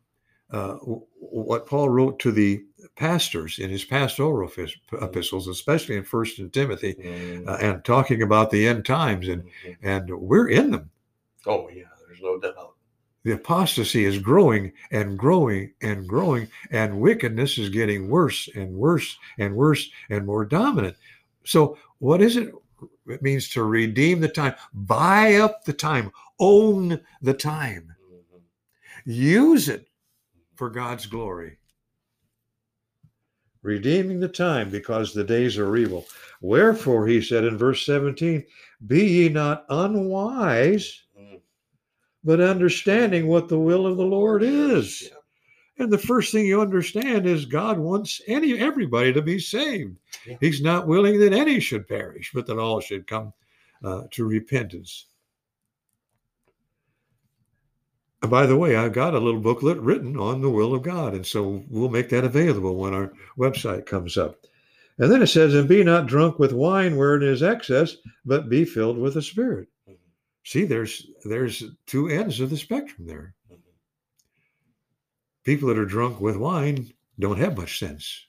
uh, 0.51 0.75
what 0.75 1.65
Paul 1.65 1.89
wrote 1.89 2.19
to 2.19 2.31
the 2.31 2.63
pastors 2.95 3.59
in 3.59 3.69
his 3.69 3.83
pastoral 3.85 4.49
epis- 4.49 4.75
epistles, 5.01 5.47
especially 5.47 5.95
in 5.95 6.03
First 6.03 6.39
and 6.39 6.51
Timothy, 6.51 6.95
uh, 7.47 7.57
and 7.61 7.83
talking 7.85 8.21
about 8.21 8.51
the 8.51 8.67
end 8.67 8.85
times, 8.85 9.27
and 9.27 9.43
Mhm. 9.43 9.77
and 9.81 10.09
we're 10.09 10.49
in 10.49 10.71
them. 10.71 10.89
oh 11.45 11.69
yeah, 11.69 11.83
there's 12.05 12.21
no 12.21 12.39
doubt. 12.39 12.75
The 13.23 13.31
apostasy 13.31 14.05
is 14.05 14.17
growing 14.17 14.71
and 14.91 15.17
growing 15.19 15.73
and 15.81 16.07
growing, 16.07 16.47
and 16.71 16.99
wickedness 17.01 17.57
is 17.57 17.69
getting 17.69 18.09
worse 18.09 18.47
and 18.55 18.73
worse 18.75 19.17
and 19.37 19.55
worse 19.55 19.89
and 20.09 20.25
more 20.25 20.45
dominant. 20.45 20.95
So, 21.45 21.77
what 21.99 22.21
is 22.21 22.37
it? 22.37 22.53
It 23.07 23.21
means 23.21 23.49
to 23.49 23.63
redeem 23.63 24.19
the 24.21 24.29
time, 24.29 24.55
buy 24.73 25.35
up 25.35 25.63
the 25.65 25.73
time, 25.73 26.11
own 26.39 26.99
the 27.21 27.33
time, 27.33 27.93
use 29.05 29.67
it 29.69 29.87
for 30.55 30.69
God's 30.69 31.05
glory. 31.05 31.58
Redeeming 33.61 34.19
the 34.19 34.29
time 34.29 34.69
because 34.69 35.13
the 35.13 35.23
days 35.23 35.57
are 35.57 35.75
evil. 35.75 36.05
Wherefore, 36.41 37.07
he 37.07 37.21
said 37.21 37.43
in 37.43 37.57
verse 37.57 37.85
17, 37.85 38.45
Be 38.87 39.05
ye 39.05 39.29
not 39.29 39.65
unwise, 39.69 41.03
Mhm. 41.19 41.41
but 42.23 42.39
understanding 42.39 43.27
what 43.27 43.49
the 43.49 43.59
will 43.59 43.85
of 43.85 43.97
the 43.97 44.05
Lord 44.05 44.43
is. 44.43 45.09
And 45.77 45.91
the 45.91 45.97
first 45.97 46.31
thing 46.31 46.45
you 46.45 46.61
understand 46.61 47.25
is 47.25 47.45
God 47.45 47.77
wants 47.79 48.21
any 48.27 48.57
everybody 48.57 49.13
to 49.13 49.21
be 49.21 49.39
saved. 49.39 49.97
Yeah. 50.25 50.37
He's 50.41 50.61
not 50.61 50.87
willing 50.87 51.19
that 51.19 51.33
any 51.33 51.59
should 51.59 51.87
perish, 51.87 52.31
but 52.33 52.45
that 52.47 52.59
all 52.59 52.81
should 52.81 53.07
come 53.07 53.33
uh, 53.83 54.03
to 54.11 54.25
repentance. 54.25 55.05
And 56.47 58.08
by 58.21 58.45
the 58.45 58.57
way, 58.57 58.75
I've 58.75 58.93
got 58.93 59.13
a 59.13 59.19
little 59.19 59.39
booklet 59.39 59.77
written 59.77 60.17
on 60.17 60.41
the 60.41 60.49
will 60.49 60.73
of 60.73 60.83
God, 60.83 61.13
and 61.13 61.25
so 61.25 61.63
we'll 61.69 61.89
make 61.89 62.09
that 62.09 62.25
available 62.25 62.75
when 62.75 62.93
our 62.93 63.13
website 63.37 63.85
comes 63.85 64.17
up. 64.17 64.45
And 64.97 65.09
then 65.09 65.21
it 65.21 65.27
says, 65.27 65.55
"And 65.55 65.69
be 65.69 65.83
not 65.83 66.07
drunk 66.07 66.37
with 66.37 66.51
wine 66.51 66.97
wherein 66.97 67.23
is 67.23 67.41
excess, 67.41 67.95
but 68.25 68.49
be 68.49 68.65
filled 68.65 68.97
with 68.97 69.13
the 69.13 69.21
Spirit." 69.21 69.69
Mhm. 69.87 69.95
See, 70.43 70.65
there's 70.65 71.09
there's 71.23 71.63
two 71.85 72.09
ends 72.09 72.41
of 72.41 72.49
the 72.49 72.57
spectrum 72.57 73.07
there. 73.07 73.35
Mhm. 73.49 73.59
People 75.45 75.69
that 75.69 75.77
are 75.77 75.85
drunk 75.85 76.19
with 76.19 76.35
wine 76.35 76.91
don't 77.17 77.39
have 77.39 77.55
much 77.55 77.79
sense. 77.79 78.27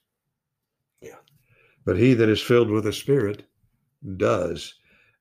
Yeah. 1.01 1.19
But 1.85 1.99
he 1.99 2.15
that 2.15 2.29
is 2.29 2.41
filled 2.41 2.71
with 2.71 2.85
the 2.85 2.93
Spirit 2.93 3.45
does. 4.17 4.75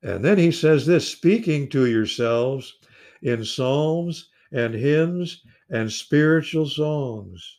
And 0.04 0.24
then 0.24 0.38
he 0.38 0.52
says 0.52 0.86
this 0.86 1.08
speaking 1.08 1.68
to 1.70 1.88
yourselves 1.88 2.78
in 3.24 3.44
psalms 3.44 4.30
and 4.52 4.74
hymns 4.74 5.42
and 5.70 5.92
spiritual 5.92 6.68
songs. 6.68 7.58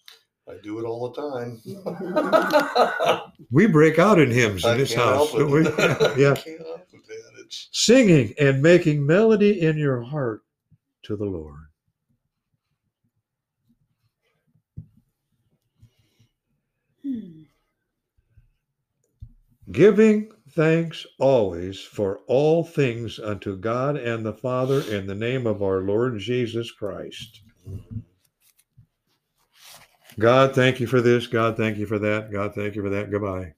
I 0.48 0.54
do 0.62 0.78
it 0.80 0.84
all 0.84 1.10
the 1.10 1.20
time. 1.20 1.60
We 3.52 3.66
break 3.66 3.98
out 3.98 4.20
in 4.20 4.30
hymns 4.30 4.64
in 4.64 4.70
I 4.70 4.76
this 4.76 4.94
can't 4.94 5.04
house. 5.04 5.30
help 5.32 5.40
don't 5.40 5.50
we? 5.50 5.60
it. 5.66 5.78
yeah. 6.18 6.32
I 6.32 6.34
can't 6.36 6.60
help 6.60 6.80
it. 6.92 7.00
It's 7.38 7.68
Singing 7.72 8.32
and 8.38 8.62
making 8.62 9.04
melody 9.04 9.60
in 9.60 9.76
your 9.76 10.02
heart 10.02 10.42
to 11.04 11.16
the 11.16 11.24
Lord. 11.24 11.56
Hmm. 17.02 17.42
giving 19.72 20.30
thanks 20.60 21.06
always 21.18 21.80
for 21.80 22.20
all 22.26 22.62
things 22.62 23.18
unto 23.18 23.56
God 23.56 23.96
and 23.96 24.26
the 24.26 24.34
Father 24.34 24.82
in 24.82 25.06
the 25.06 25.14
name 25.14 25.46
of 25.46 25.62
our 25.62 25.80
Lord 25.80 26.18
Jesus 26.18 26.70
Christ. 26.70 27.40
God, 30.18 30.54
thank 30.54 30.78
you 30.78 30.86
for 30.86 31.00
this. 31.00 31.26
God, 31.26 31.56
thank 31.56 31.78
you 31.78 31.86
for 31.86 31.98
that. 32.00 32.30
God, 32.30 32.54
thank 32.54 32.74
you 32.74 32.82
for 32.82 32.90
that. 32.90 33.10
Goodbye. 33.10 33.54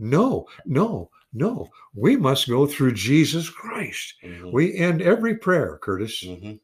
No, 0.00 0.48
no, 0.66 1.10
no. 1.32 1.70
We 1.94 2.16
must 2.16 2.48
go 2.48 2.66
through 2.66 2.94
Jesus 2.94 3.48
Christ. 3.48 4.14
Mhm. 4.24 4.50
We 4.50 4.74
end 4.74 5.00
every 5.00 5.36
prayer, 5.36 5.78
Curtis. 5.80 6.24
Mhm. 6.24 6.58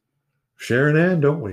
Sharon 0.57 0.97
Ann, 0.97 1.21
don't 1.21 1.41
we? 1.41 1.53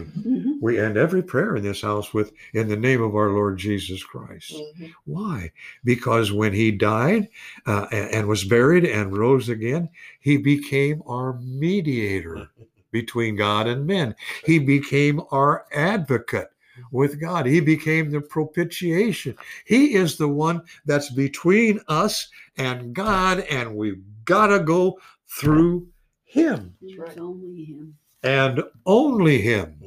Mhm. 0.55 0.61
We 0.61 0.79
end 0.79 0.97
every 0.97 1.21
prayer 1.23 1.55
in 1.55 1.63
this 1.63 1.81
house 1.81 2.13
with 2.13 2.31
in 2.53 2.67
the 2.67 2.75
name 2.77 3.01
of 3.01 3.15
our 3.15 3.29
Lord 3.29 3.57
Jesus 3.57 4.03
Christ. 4.03 4.53
Mhm. 4.53 4.91
Why? 5.05 5.51
Because 5.83 6.31
when 6.31 6.53
he 6.53 6.71
died 6.71 7.29
uh, 7.65 7.87
and, 7.91 8.09
and 8.11 8.27
was 8.27 8.43
buried 8.43 8.85
and 8.85 9.17
rose 9.17 9.49
again, 9.49 9.89
he 10.19 10.37
became 10.37 11.01
our 11.07 11.39
mediator 11.39 12.47
between 12.91 13.35
God 13.35 13.67
and 13.67 13.85
men. 13.85 14.15
He 14.45 14.59
became 14.59 15.21
our 15.31 15.65
advocate 15.73 16.49
with 16.91 17.19
God. 17.19 17.45
He 17.45 17.59
became 17.59 18.09
the 18.09 18.21
propitiation. 18.21 19.35
He 19.65 19.95
is 19.95 20.17
the 20.17 20.27
one 20.27 20.61
that's 20.85 21.09
between 21.11 21.79
us 21.87 22.27
and 22.57 22.93
God, 22.93 23.39
and 23.49 23.75
we've 23.75 24.01
got 24.25 24.47
to 24.47 24.59
go 24.59 24.99
through 25.27 25.87
Him 26.23 26.75
It's 26.81 26.97
right. 26.97 27.17
only 27.17 27.63
him. 27.65 27.95
and 28.23 28.63
only 28.85 29.41
Him. 29.41 29.81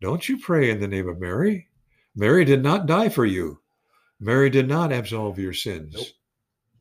Don't 0.00 0.28
you 0.28 0.38
pray 0.38 0.70
in 0.70 0.80
the 0.80 0.88
name 0.88 1.08
of 1.08 1.20
Mary. 1.20 1.68
Mary 2.14 2.44
did 2.44 2.62
not 2.62 2.86
die 2.86 3.08
for 3.08 3.24
you. 3.24 3.60
Mary 4.20 4.48
did 4.50 4.68
not 4.68 4.92
absolve 4.92 5.38
your 5.38 5.52
sins. 5.52 5.94
Nope. 5.94 6.06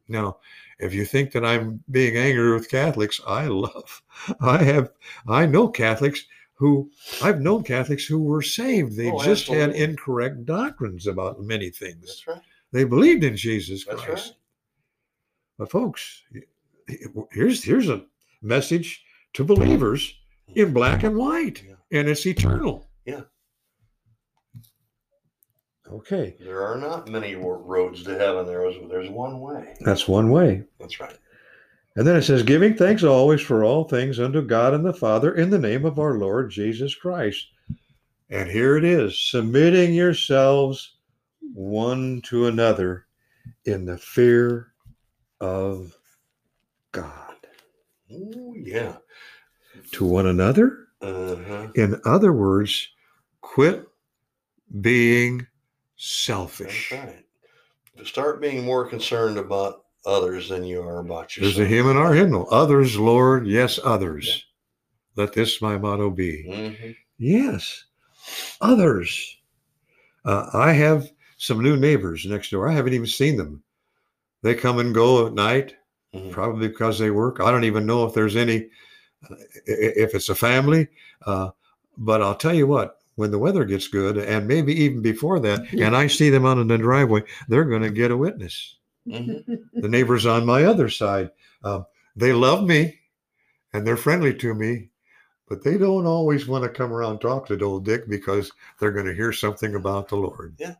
Now, 0.07 0.37
if 0.79 0.93
you 0.93 1.03
think 1.05 1.31
that 1.31 1.45
I'm 1.45 1.83
being 1.89 2.15
angry 2.17 2.53
with 2.53 2.69
Catholics, 2.69 3.19
I 3.25 3.47
love, 3.47 4.01
I 4.41 4.63
have, 4.63 4.91
I 5.27 5.45
know 5.45 5.67
Catholics 5.67 6.25
who, 6.53 6.89
I've 7.21 7.41
known 7.41 7.63
Catholics 7.63 8.05
who 8.05 8.21
were 8.23 8.41
saved. 8.41 8.95
They 8.95 9.11
Oh, 9.11 9.21
just 9.23 9.47
had 9.47 9.71
incorrect 9.71 10.45
doctrines 10.45 11.07
about 11.07 11.41
many 11.41 11.69
things. 11.69 12.01
That's 12.05 12.27
right. 12.27 12.41
They 12.71 12.83
believed 12.85 13.23
in 13.23 13.35
Jesus 13.35 13.85
That's 13.85 14.01
Christ. 14.01 14.25
right. 14.27 14.35
But 15.57 15.71
folks, 15.71 16.21
here's 17.31 17.63
here's 17.63 17.89
a 17.89 18.05
message 18.41 19.03
to 19.33 19.43
believers 19.43 20.13
in 20.53 20.73
black 20.73 21.03
and 21.03 21.15
white, 21.17 21.63
Yeah. 21.63 21.75
and 21.99 22.09
it's 22.09 22.25
eternal. 22.25 22.87
Yeah. 23.05 23.21
Okay, 25.91 26.35
There 26.39 26.63
are 26.63 26.77
not 26.77 27.09
many 27.09 27.35
roads 27.35 28.03
to 28.03 28.17
heaven. 28.17 28.47
There 28.47 28.65
is 28.65 28.75
there's 28.89 29.09
one 29.09 29.39
way. 29.39 29.75
that's 29.81 30.07
one 30.07 30.31
way. 30.31 30.63
That's 30.79 30.99
right. 30.99 31.15
And 31.95 32.05
then 32.07 32.15
it 32.15 32.23
says, 32.23 32.41
giving 32.41 32.75
thanks 32.75 33.03
always 33.03 33.39
for 33.39 33.63
all 33.63 33.83
things 33.83 34.19
unto 34.19 34.41
God 34.41 34.73
and 34.73 34.83
the 34.83 34.93
Father 34.93 35.35
in 35.35 35.49
the 35.51 35.59
name 35.59 35.85
of 35.85 35.99
our 35.99 36.17
Lord 36.17 36.49
Jesus 36.49 36.95
Christ. 36.95 37.47
And 38.31 38.49
here 38.49 38.77
it 38.77 38.83
is 38.83 39.29
submitting 39.29 39.93
yourselves 39.93 40.97
one 41.53 42.21
to 42.23 42.47
another 42.47 43.05
in 43.65 43.85
the 43.85 43.97
fear 43.99 44.73
of 45.39 45.95
God. 46.91 47.35
Oh 48.11 48.55
yeah. 48.57 48.97
To 49.91 50.05
one 50.05 50.25
another? 50.25 50.87
Uh-huh. 51.01 51.67
In 51.75 52.01
other 52.05 52.33
words, 52.33 52.89
quit 53.45 53.87
being 54.81 55.45
selfish. 55.95 56.91
right. 56.91 57.23
Start 58.03 58.41
being 58.41 58.65
more 58.65 58.85
concerned 58.87 59.37
about 59.37 59.85
others 60.05 60.49
than 60.49 60.63
you 60.63 60.81
are 60.81 60.99
about 60.99 61.37
yourself. 61.37 61.55
There's 61.55 61.65
a 61.65 61.69
hymn 61.69 61.87
in 61.87 61.95
our 61.97 62.13
hymnal 62.13 62.47
Others, 62.51 62.97
Lord, 62.97 63.47
yes, 63.47 63.79
others. 63.83 64.45
Let 65.15 65.31
this 65.33 65.61
my 65.61 65.77
motto 65.77 66.09
be. 66.09 66.45
Mhm. 66.49 66.95
Yes, 67.17 67.85
others. 68.59 69.37
Uh, 70.25 70.49
I 70.53 70.73
have 70.73 71.09
some 71.37 71.61
new 71.61 71.77
neighbors 71.77 72.25
next 72.25 72.49
door. 72.49 72.67
I 72.67 72.73
haven't 72.73 72.93
even 72.93 73.07
seen 73.07 73.37
them. 73.37 73.63
They 74.41 74.55
come 74.55 74.79
and 74.79 74.93
go 74.93 75.25
at 75.27 75.33
night, 75.33 75.75
Mhm. 76.13 76.31
probably 76.31 76.67
because 76.67 76.99
they 76.99 77.11
work. 77.11 77.39
I 77.39 77.51
don't 77.51 77.63
even 77.63 77.85
know 77.85 78.05
if 78.05 78.13
there's 78.13 78.35
any, 78.35 78.69
uh, 79.29 79.35
if 79.65 80.13
it's 80.15 80.29
a 80.29 80.35
family. 80.35 80.87
Uh, 81.25 81.51
but 81.97 82.21
I'll 82.21 82.35
tell 82.35 82.53
you 82.53 82.67
what, 82.67 82.99
when 83.15 83.31
the 83.31 83.39
weather 83.39 83.65
gets 83.65 83.87
good, 83.87 84.17
and 84.17 84.47
maybe 84.47 84.73
even 84.73 85.01
before 85.01 85.39
that, 85.39 85.71
and 85.79 85.95
I 85.95 86.07
see 86.07 86.29
them 86.29 86.45
out 86.45 86.57
in 86.57 86.67
the 86.67 86.77
driveway, 86.77 87.23
they're 87.47 87.65
going 87.65 87.81
to 87.83 87.89
get 87.89 88.11
a 88.11 88.17
witness. 88.17 88.75
Mhm. 89.07 89.43
The 89.73 89.89
neighbors 89.89 90.25
on 90.25 90.45
my 90.45 90.63
other 90.63 90.89
side, 90.89 91.31
um, 91.63 91.85
they 92.15 92.33
love 92.33 92.63
me 92.65 92.99
and 93.73 93.85
they're 93.85 93.97
friendly 93.97 94.33
to 94.35 94.53
me, 94.53 94.89
but 95.47 95.63
they 95.63 95.77
don't 95.77 96.05
always 96.07 96.47
want 96.47 96.63
to 96.63 96.69
come 96.69 96.91
around 96.91 97.11
and 97.11 97.21
talk 97.21 97.45
to 97.47 97.61
old 97.61 97.85
Dick 97.85 98.07
because 98.09 98.51
they're 98.79 98.91
going 98.91 99.05
to 99.05 99.13
hear 99.13 99.31
something 99.31 99.75
about 99.75 100.07
the 100.07 100.15
Lord. 100.15 100.55
Yeah. 100.57 100.75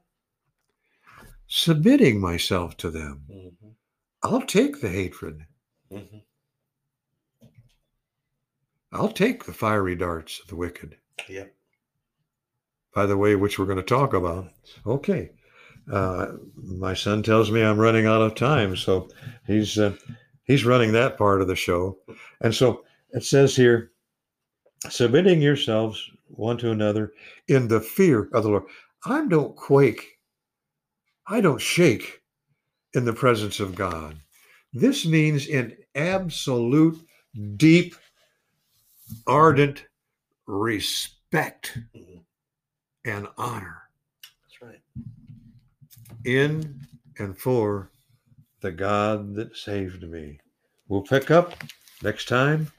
Submitting 1.47 2.19
myself 2.19 2.75
to 2.77 2.89
them. 2.89 3.25
Mhm. 3.29 3.75
I'll 4.23 4.41
take 4.41 4.81
the 4.81 4.89
hatred. 4.89 5.45
Mhm. 5.91 6.23
I'll 8.91 9.11
take 9.11 9.43
the 9.43 9.53
fiery 9.53 9.95
darts 9.95 10.39
of 10.39 10.47
the 10.47 10.55
wicked. 10.55 10.97
Yep. 11.29 11.53
By 12.95 13.05
the 13.05 13.17
way, 13.17 13.35
which 13.35 13.59
we're 13.59 13.65
going 13.65 13.77
to 13.77 13.83
talk 13.83 14.13
about. 14.13 14.47
Okay. 14.87 15.31
Uh, 15.91 16.27
my 16.55 16.93
son 16.93 17.21
tells 17.21 17.51
me 17.51 17.61
I'm 17.61 17.77
running 17.77 18.07
out 18.07 18.21
of 18.21 18.33
time, 18.33 18.75
so 18.75 19.09
he's 19.45 19.77
uh, 19.77 19.93
he's 20.45 20.65
running 20.65 20.93
that 20.93 21.17
part 21.17 21.41
of 21.41 21.47
the 21.47 21.55
show. 21.55 21.97
And 22.41 22.55
so 22.55 22.85
it 23.11 23.23
says 23.23 23.55
here, 23.55 23.91
submitting 24.89 25.41
yourselves 25.41 26.09
one 26.27 26.57
to 26.57 26.71
another 26.71 27.13
in 27.47 27.67
the 27.67 27.81
fear 27.81 28.29
of 28.33 28.43
the 28.43 28.49
Lord. 28.49 28.63
I 29.05 29.27
don't 29.27 29.55
quake. 29.55 30.19
I 31.27 31.41
don't 31.41 31.61
shake 31.61 32.21
in 32.93 33.05
the 33.05 33.13
presence 33.13 33.59
of 33.59 33.75
God. 33.75 34.17
This 34.73 35.05
means 35.05 35.47
in 35.47 35.75
absolute, 35.95 36.97
deep, 37.57 37.95
ardent 39.27 39.85
respect. 40.47 41.77
And 43.05 43.27
honor 43.37 43.83
That's 44.43 44.61
right. 44.61 44.81
in 46.25 46.81
and 47.19 47.37
for 47.37 47.91
the 48.61 48.71
God 48.71 49.35
that 49.35 49.55
saved 49.55 50.03
me. 50.03 50.39
We'll 50.87 51.03
pick 51.03 51.31
up 51.31 51.53
next 52.03 52.27
time 52.27 52.71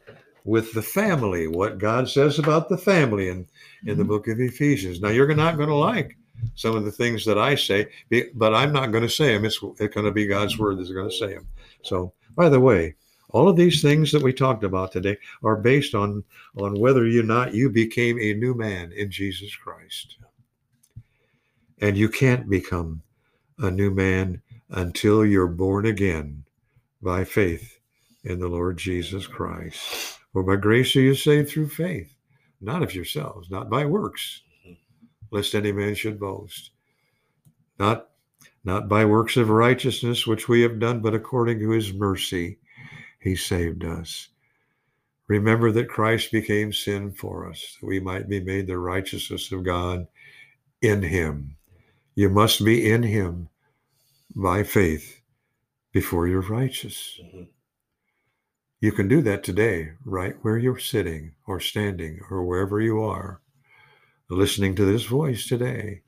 with 0.44 0.72
the 0.72 0.82
family, 0.82 1.48
what 1.48 1.78
God 1.78 2.08
says 2.08 2.38
about 2.38 2.68
the 2.68 2.78
family 2.78 3.28
in, 3.28 3.46
in 3.84 3.96
the 3.96 4.02
mm-hmm. 4.02 4.08
book 4.08 4.28
of 4.28 4.40
Ephesians. 4.40 5.00
Now, 5.00 5.08
you're 5.08 5.34
not 5.34 5.56
going 5.56 5.68
to 5.68 5.74
like 5.74 6.16
some 6.54 6.76
of 6.76 6.84
the 6.84 6.92
things 6.92 7.24
that 7.24 7.38
I 7.38 7.54
say, 7.54 7.88
but 8.34 8.54
I'm 8.54 8.72
not 8.72 8.92
going 8.92 9.02
to 9.02 9.08
say 9.08 9.32
them. 9.32 9.44
It's, 9.44 9.58
it's 9.78 9.94
going 9.94 10.06
to 10.06 10.12
be 10.12 10.26
God's 10.26 10.58
word 10.58 10.78
that's 10.78 10.92
going 10.92 11.08
to 11.08 11.16
say 11.16 11.34
them. 11.34 11.48
So, 11.82 12.12
by 12.36 12.48
the 12.48 12.60
way, 12.60 12.94
all 13.36 13.50
of 13.50 13.56
these 13.56 13.82
things 13.82 14.12
that 14.12 14.22
we 14.22 14.32
talked 14.32 14.64
about 14.64 14.92
today 14.92 15.18
are 15.44 15.56
based 15.56 15.94
on, 15.94 16.24
on 16.56 16.80
whether 16.80 17.04
or 17.04 17.22
not 17.22 17.52
you 17.52 17.68
became 17.68 18.18
a 18.18 18.32
new 18.32 18.54
man 18.54 18.92
in 18.92 19.10
Jesus 19.10 19.54
Christ. 19.54 20.16
And 21.82 21.98
you 21.98 22.08
can't 22.08 22.48
become 22.48 23.02
a 23.58 23.70
new 23.70 23.90
man 23.90 24.40
until 24.70 25.26
you're 25.26 25.48
born 25.48 25.84
again 25.84 26.44
by 27.02 27.24
faith 27.24 27.78
in 28.24 28.38
the 28.40 28.48
Lord 28.48 28.78
Jesus 28.78 29.26
Christ. 29.26 30.18
For 30.32 30.42
by 30.42 30.56
grace 30.56 30.96
are 30.96 31.02
you 31.02 31.14
saved 31.14 31.50
through 31.50 31.68
faith, 31.68 32.14
not 32.62 32.82
of 32.82 32.94
yourselves, 32.94 33.50
not 33.50 33.68
by 33.68 33.84
works, 33.84 34.40
lest 35.30 35.54
any 35.54 35.72
man 35.72 35.94
should 35.94 36.18
boast. 36.18 36.70
Not 37.78 38.08
not 38.64 38.88
by 38.88 39.04
works 39.04 39.36
of 39.36 39.50
righteousness 39.50 40.26
which 40.26 40.48
we 40.48 40.62
have 40.62 40.80
done, 40.80 41.00
but 41.00 41.14
according 41.14 41.58
to 41.58 41.70
his 41.70 41.92
mercy 41.92 42.58
he 43.26 43.34
saved 43.34 43.84
us. 43.84 44.28
Remember 45.26 45.72
that 45.72 45.88
Christ 45.88 46.30
became 46.30 46.72
sin 46.72 47.10
for 47.10 47.50
us, 47.50 47.76
that 47.80 47.86
we 47.86 47.98
might 47.98 48.28
be 48.28 48.38
made 48.38 48.68
the 48.68 48.78
righteousness 48.78 49.50
of 49.50 49.64
God 49.64 50.06
in 50.80 51.02
him. 51.02 51.56
You 52.14 52.28
must 52.30 52.64
be 52.64 52.88
in 52.88 53.02
him 53.02 53.48
by 54.36 54.62
faith 54.62 55.20
before 55.92 56.28
you're 56.28 56.40
righteous. 56.42 57.18
Mhm. 57.20 57.48
You 58.80 58.92
can 58.92 59.08
do 59.08 59.20
that 59.22 59.42
today, 59.42 59.94
right 60.04 60.36
where 60.44 60.58
you're 60.58 60.78
sitting 60.78 61.34
or 61.46 61.58
standing 61.58 62.20
or 62.30 62.44
wherever 62.44 62.80
you 62.80 63.00
are, 63.00 63.40
listening 64.28 64.76
to 64.76 64.84
this 64.84 65.04
voice 65.04 65.46
today. 65.46 66.02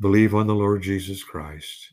Believe 0.00 0.34
on 0.34 0.48
the 0.48 0.56
Lord 0.56 0.82
Jesus 0.82 1.22
Christ, 1.22 1.92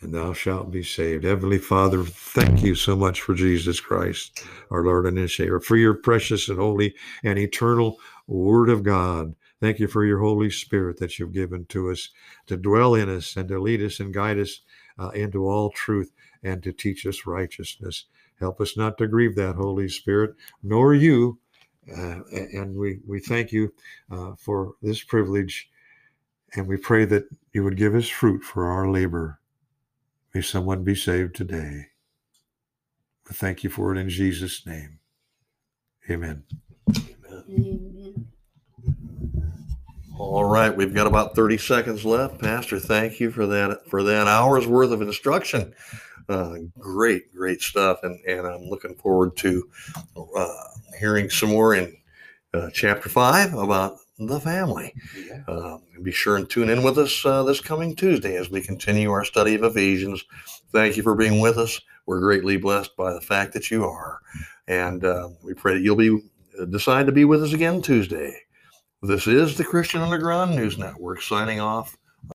and 0.00 0.14
thou 0.14 0.32
shalt 0.32 0.70
be 0.70 0.82
saved. 0.82 1.24
Heavenly 1.24 1.58
Father, 1.58 2.04
thank 2.04 2.62
you 2.62 2.74
so 2.74 2.96
much 2.96 3.20
for 3.20 3.34
Jesus 3.34 3.80
Christ, 3.80 4.44
our 4.70 4.82
Lord 4.82 5.06
and 5.06 5.30
Savior, 5.30 5.60
for 5.60 5.76
your 5.76 5.94
precious 5.94 6.48
and 6.48 6.58
holy 6.58 6.94
and 7.22 7.38
eternal 7.38 7.98
Word 8.26 8.70
of 8.70 8.82
God. 8.82 9.34
Thank 9.60 9.78
you 9.78 9.88
for 9.88 10.04
your 10.04 10.20
Holy 10.20 10.50
Spirit 10.50 10.98
that 10.98 11.18
you've 11.18 11.34
given 11.34 11.66
to 11.66 11.90
us 11.90 12.08
to 12.46 12.56
dwell 12.56 12.94
in 12.94 13.10
us 13.10 13.36
and 13.36 13.46
to 13.48 13.60
lead 13.60 13.82
us 13.82 14.00
and 14.00 14.14
guide 14.14 14.38
us 14.38 14.60
uh, 14.98 15.10
into 15.10 15.46
all 15.46 15.70
truth 15.70 16.12
and 16.42 16.62
to 16.62 16.72
teach 16.72 17.04
us 17.04 17.26
righteousness. 17.26 18.06
Help 18.38 18.60
us 18.60 18.76
not 18.76 18.96
to 18.98 19.06
grieve 19.06 19.36
that 19.36 19.56
Holy 19.56 19.88
Spirit, 19.88 20.34
nor 20.62 20.94
you. 20.94 21.38
Uh, 21.94 22.20
and 22.32 22.74
we, 22.74 23.00
we 23.06 23.20
thank 23.20 23.52
you 23.52 23.72
uh, 24.10 24.32
for 24.38 24.74
this 24.80 25.02
privilege. 25.02 25.68
And 26.54 26.66
we 26.66 26.78
pray 26.78 27.04
that 27.04 27.28
you 27.52 27.64
would 27.64 27.76
give 27.76 27.94
us 27.94 28.08
fruit 28.08 28.42
for 28.42 28.66
our 28.66 28.88
labor. 28.88 29.39
May 30.34 30.42
someone 30.42 30.84
be 30.84 30.94
saved 30.94 31.34
today. 31.34 31.88
We 33.28 33.34
thank 33.34 33.64
you 33.64 33.70
for 33.70 33.94
it 33.94 33.98
in 33.98 34.08
Jesus' 34.08 34.64
name. 34.64 34.98
Amen. 36.08 36.44
Amen. 37.48 38.26
All 40.16 40.44
right, 40.44 40.76
we've 40.76 40.94
got 40.94 41.06
about 41.06 41.34
30 41.34 41.58
seconds 41.58 42.04
left. 42.04 42.38
Pastor, 42.40 42.78
thank 42.78 43.18
you 43.20 43.30
for 43.30 43.46
that 43.46 43.88
for 43.88 44.02
that 44.02 44.26
hour's 44.26 44.66
worth 44.66 44.90
of 44.90 45.00
instruction. 45.02 45.72
Uh, 46.28 46.56
great, 46.78 47.34
great 47.34 47.62
stuff, 47.62 48.00
and 48.02 48.20
and 48.26 48.46
I'm 48.46 48.68
looking 48.68 48.94
forward 48.96 49.36
to 49.38 49.68
uh, 50.36 50.64
hearing 50.98 51.30
some 51.30 51.48
more 51.48 51.74
in 51.74 51.96
uh, 52.52 52.68
chapter 52.72 53.08
five 53.08 53.54
about 53.54 53.96
the 54.26 54.40
family. 54.40 54.94
Yeah. 55.26 55.42
Uh, 55.48 55.78
be 56.02 56.12
sure 56.12 56.36
and 56.36 56.48
tune 56.48 56.68
in 56.68 56.82
with 56.82 56.98
us 56.98 57.24
uh, 57.24 57.42
this 57.42 57.60
coming 57.60 57.96
Tuesday 57.96 58.36
as 58.36 58.50
we 58.50 58.60
continue 58.60 59.10
our 59.10 59.24
study 59.24 59.54
of 59.54 59.64
Ephesians. 59.64 60.24
Thank 60.72 60.96
you 60.96 61.02
for 61.02 61.14
being 61.14 61.40
with 61.40 61.58
us. 61.58 61.80
We're 62.06 62.20
greatly 62.20 62.56
blessed 62.56 62.96
by 62.96 63.12
the 63.12 63.20
fact 63.20 63.52
that 63.54 63.70
you 63.70 63.84
are. 63.84 64.20
And 64.68 65.04
uh, 65.04 65.30
we 65.44 65.54
pray 65.54 65.74
that 65.74 65.80
you'll 65.80 65.96
be 65.96 66.20
uh, 66.60 66.64
decide 66.66 67.06
to 67.06 67.12
be 67.12 67.24
with 67.24 67.42
us 67.42 67.52
again 67.52 67.82
Tuesday. 67.82 68.36
This 69.02 69.26
is 69.26 69.56
the 69.56 69.64
Christian 69.64 70.02
Underground 70.02 70.54
News 70.54 70.76
Network 70.76 71.22
signing 71.22 71.60
off. 71.60 71.96